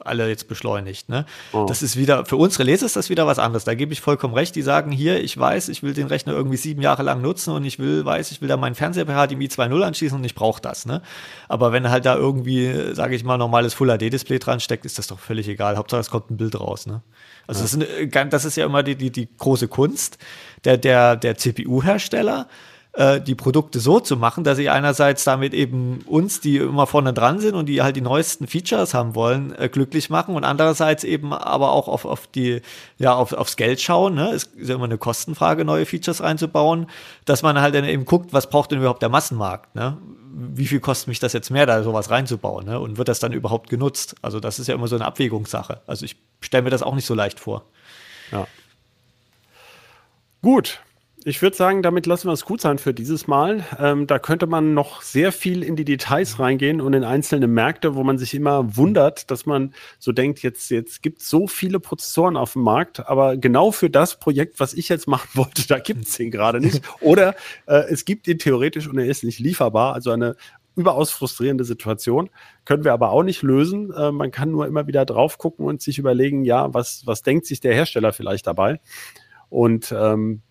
alle 0.05 0.29
jetzt 0.29 0.47
beschleunigt. 0.47 1.09
Ne? 1.09 1.27
Oh. 1.53 1.67
Das 1.67 1.83
ist 1.83 1.97
wieder, 1.97 2.25
für 2.25 2.37
unsere 2.37 2.63
Leser 2.63 2.87
ist 2.87 2.95
das 2.95 3.11
wieder 3.11 3.27
was 3.27 3.41
anderes. 3.41 3.65
Da 3.65 3.75
gebe 3.75 3.93
ich 3.93 4.01
vollkommen 4.01 4.35
recht. 4.35 4.55
Die 4.55 4.63
sagen 4.63 4.93
hier, 4.93 5.23
ich 5.23 5.37
weiß, 5.37 5.71
ich 5.71 5.83
will 5.83 5.93
den 5.93 6.07
Rechner 6.07 6.35
irgendwie 6.35 6.57
sieben 6.57 6.83
Jahre 6.83 7.03
lang 7.03 7.21
nutzen 7.21 7.53
und 7.53 7.65
ich 7.65 7.81
will, 7.81 8.05
weiß, 8.05 8.31
ich 8.31 8.41
will 8.41 8.49
da 8.49 8.57
meinen 8.57 8.77
Fernseher 8.77 9.05
per 9.05 9.27
HDMI 9.27 9.47
2.0 9.47 9.83
anschließen 9.83 10.19
und 10.19 10.25
ich 10.25 10.37
brauche 10.37 10.52
braucht 10.53 10.65
das, 10.65 10.87
ne? 10.87 11.03
Aber 11.49 11.73
wenn 11.73 11.89
halt 11.89 12.05
da 12.05 12.15
irgendwie, 12.15 12.95
sage 12.95 13.15
ich 13.15 13.25
mal, 13.25 13.39
normales 13.39 13.75
Full 13.75 13.89
HD 13.89 14.13
Display 14.13 14.39
dran 14.39 14.61
steckt, 14.61 14.85
ist 14.85 14.99
das 14.99 15.07
doch 15.07 15.19
völlig 15.19 15.49
egal. 15.49 15.77
Hauptsache 15.77 16.01
es 16.01 16.11
kommt 16.11 16.31
ein 16.31 16.37
Bild 16.37 16.59
raus, 16.59 16.87
ne? 16.87 17.03
Also 17.47 17.61
ja. 17.61 17.65
das, 17.65 17.75
ist, 17.75 18.11
eine, 18.11 18.27
das, 18.29 18.45
ist, 18.45 18.57
ja 18.57 18.67
immer 18.67 18.83
die, 18.83 18.97
die, 18.97 19.11
die 19.11 19.29
große 19.37 19.69
Kunst 19.69 20.19
der, 20.65 20.77
der, 20.77 21.17
der 21.17 21.37
CPU-Hersteller 21.37 22.47
äh, 22.95 23.23
die 23.23 23.35
Produkte 23.35 23.81
so 23.81 24.01
zu 24.01 24.19
machen, 24.19 24.45
dass 24.45 24.59
sie 24.59 24.69
einerseits 24.69 25.25
damit 25.25 25.55
eben 25.55 26.01
uns, 26.07 26.41
die 26.41 26.59
immer 26.59 26.87
vorne 26.87 27.15
dran 27.15 27.41
sind 27.41 27.55
und 27.55 27.67
die 27.67 27.81
halt 27.81 27.97
die 27.97 28.03
neuesten 28.03 28.47
Features 28.47 28.93
haben 28.93 29.15
wollen, 29.15 29.55
äh, 29.59 29.71
glücklich 29.71 30.11
machen 30.11 30.35
und 30.35 30.45
andererseits 30.45 31.03
eben 31.03 31.33
aber 31.33 31.73
auch 31.73 31.89
auf, 31.89 32.05
auf 32.05 32.27
die, 32.27 32.61
ja, 32.99 33.15
auf, 33.15 33.33
aufs 33.33 33.57
Geld 33.57 33.81
schauen. 33.81 34.15
Ne? 34.15 34.33
Es 34.33 34.45
ist 34.45 34.69
ja 34.69 34.75
immer 34.75 34.85
eine 34.85 34.99
Kostenfrage, 34.99 35.65
neue 35.65 35.87
Features 35.87 36.23
reinzubauen, 36.23 36.87
dass 37.25 37.43
man 37.43 37.59
halt 37.61 37.75
dann 37.75 37.87
eben 37.87 38.05
guckt, 38.05 38.35
was 38.35 38.51
braucht 38.51 38.73
denn 38.73 38.81
überhaupt 38.81 39.01
der 39.01 39.09
Massenmarkt? 39.09 39.75
Ne? 39.75 39.97
Wie 40.35 40.67
viel 40.67 40.81
kostet 40.81 41.09
mich 41.09 41.19
das 41.19 41.33
jetzt 41.33 41.51
mehr, 41.51 41.65
da 41.65 41.83
sowas 41.83 42.11
reinzubauen? 42.11 42.67
Ne? 42.67 42.79
Und 42.79 42.99
wird 42.99 43.09
das 43.09 43.21
dann 43.21 43.33
überhaupt 43.33 43.71
genutzt? 43.71 44.17
Also 44.21 44.39
das 44.39 44.59
ist 44.59 44.67
ja 44.67 44.75
immer 44.75 44.89
so 44.89 44.97
eine 44.97 45.07
Abwägungssache. 45.07 45.81
Also 45.87 46.05
ich 46.05 46.17
stelle 46.41 46.65
mir 46.65 46.71
das 46.71 46.83
auch 46.83 46.95
nicht 46.95 47.07
so 47.07 47.15
leicht 47.15 47.41
vor. 47.41 47.65
Ja. 48.31 48.47
Gut, 50.43 50.81
ich 51.25 51.41
würde 51.41 51.57
sagen, 51.57 51.83
damit 51.83 52.07
lassen 52.07 52.29
wir 52.29 52.33
es 52.33 52.45
gut 52.45 52.61
sein 52.61 52.79
für 52.79 52.93
dieses 52.93 53.27
Mal. 53.27 53.65
Ähm, 53.79 54.07
da 54.07 54.19
könnte 54.19 54.47
man 54.47 54.75
noch 54.75 55.03
sehr 55.03 55.31
viel 55.31 55.63
in 55.63 55.77
die 55.77 55.85
Details 55.85 56.39
reingehen 56.39 56.81
und 56.81 56.95
in 56.95 57.05
einzelne 57.05 57.47
Märkte, 57.47 57.95
wo 57.95 58.03
man 58.03 58.19
sich 58.19 58.35
immer 58.35 58.77
wundert, 58.77 59.31
dass 59.31 59.47
man 59.47 59.73
so 59.99 60.13
denkt, 60.13 60.43
jetzt, 60.43 60.71
jetzt 60.71 61.03
gibt 61.03 61.21
es 61.21 61.29
so 61.29 61.47
viele 61.47 61.79
Prozessoren 61.81 62.37
auf 62.37 62.55
dem 62.55 62.63
Markt, 62.63 63.07
aber 63.07 63.37
genau 63.37 63.71
für 63.71 63.89
das 63.89 64.19
Projekt, 64.19 64.59
was 64.59 64.75
ich 64.75 64.89
jetzt 64.89 65.07
machen 65.07 65.29
wollte, 65.35 65.67
da 65.69 65.79
gibt 65.79 66.09
es 66.09 66.17
den 66.17 66.31
gerade 66.31 66.61
nicht. 66.61 66.83
Oder 67.01 67.35
äh, 67.67 67.85
es 67.89 68.05
gibt 68.05 68.27
ihn 68.27 68.39
theoretisch 68.39 68.89
und 68.89 68.99
er 68.99 69.07
ist 69.07 69.23
nicht 69.23 69.39
lieferbar. 69.39 69.95
Also 69.95 70.11
eine 70.11 70.37
überaus 70.75 71.11
frustrierende 71.11 71.65
Situation. 71.65 72.31
Können 72.65 72.85
wir 72.85 72.93
aber 72.93 73.11
auch 73.11 73.23
nicht 73.23 73.43
lösen. 73.43 73.93
Äh, 73.93 74.11
man 74.11 74.31
kann 74.31 74.51
nur 74.51 74.67
immer 74.67 74.87
wieder 74.87 75.05
drauf 75.05 75.39
gucken 75.39 75.67
und 75.67 75.83
sich 75.83 75.99
überlegen, 75.99 76.45
ja, 76.45 76.73
was, 76.75 77.07
was 77.07 77.23
denkt 77.23 77.47
sich 77.47 77.61
der 77.61 77.75
Hersteller 77.75 78.13
vielleicht 78.13 78.47
dabei? 78.47 78.81
Und 79.51 79.95
ähm, 79.97 80.43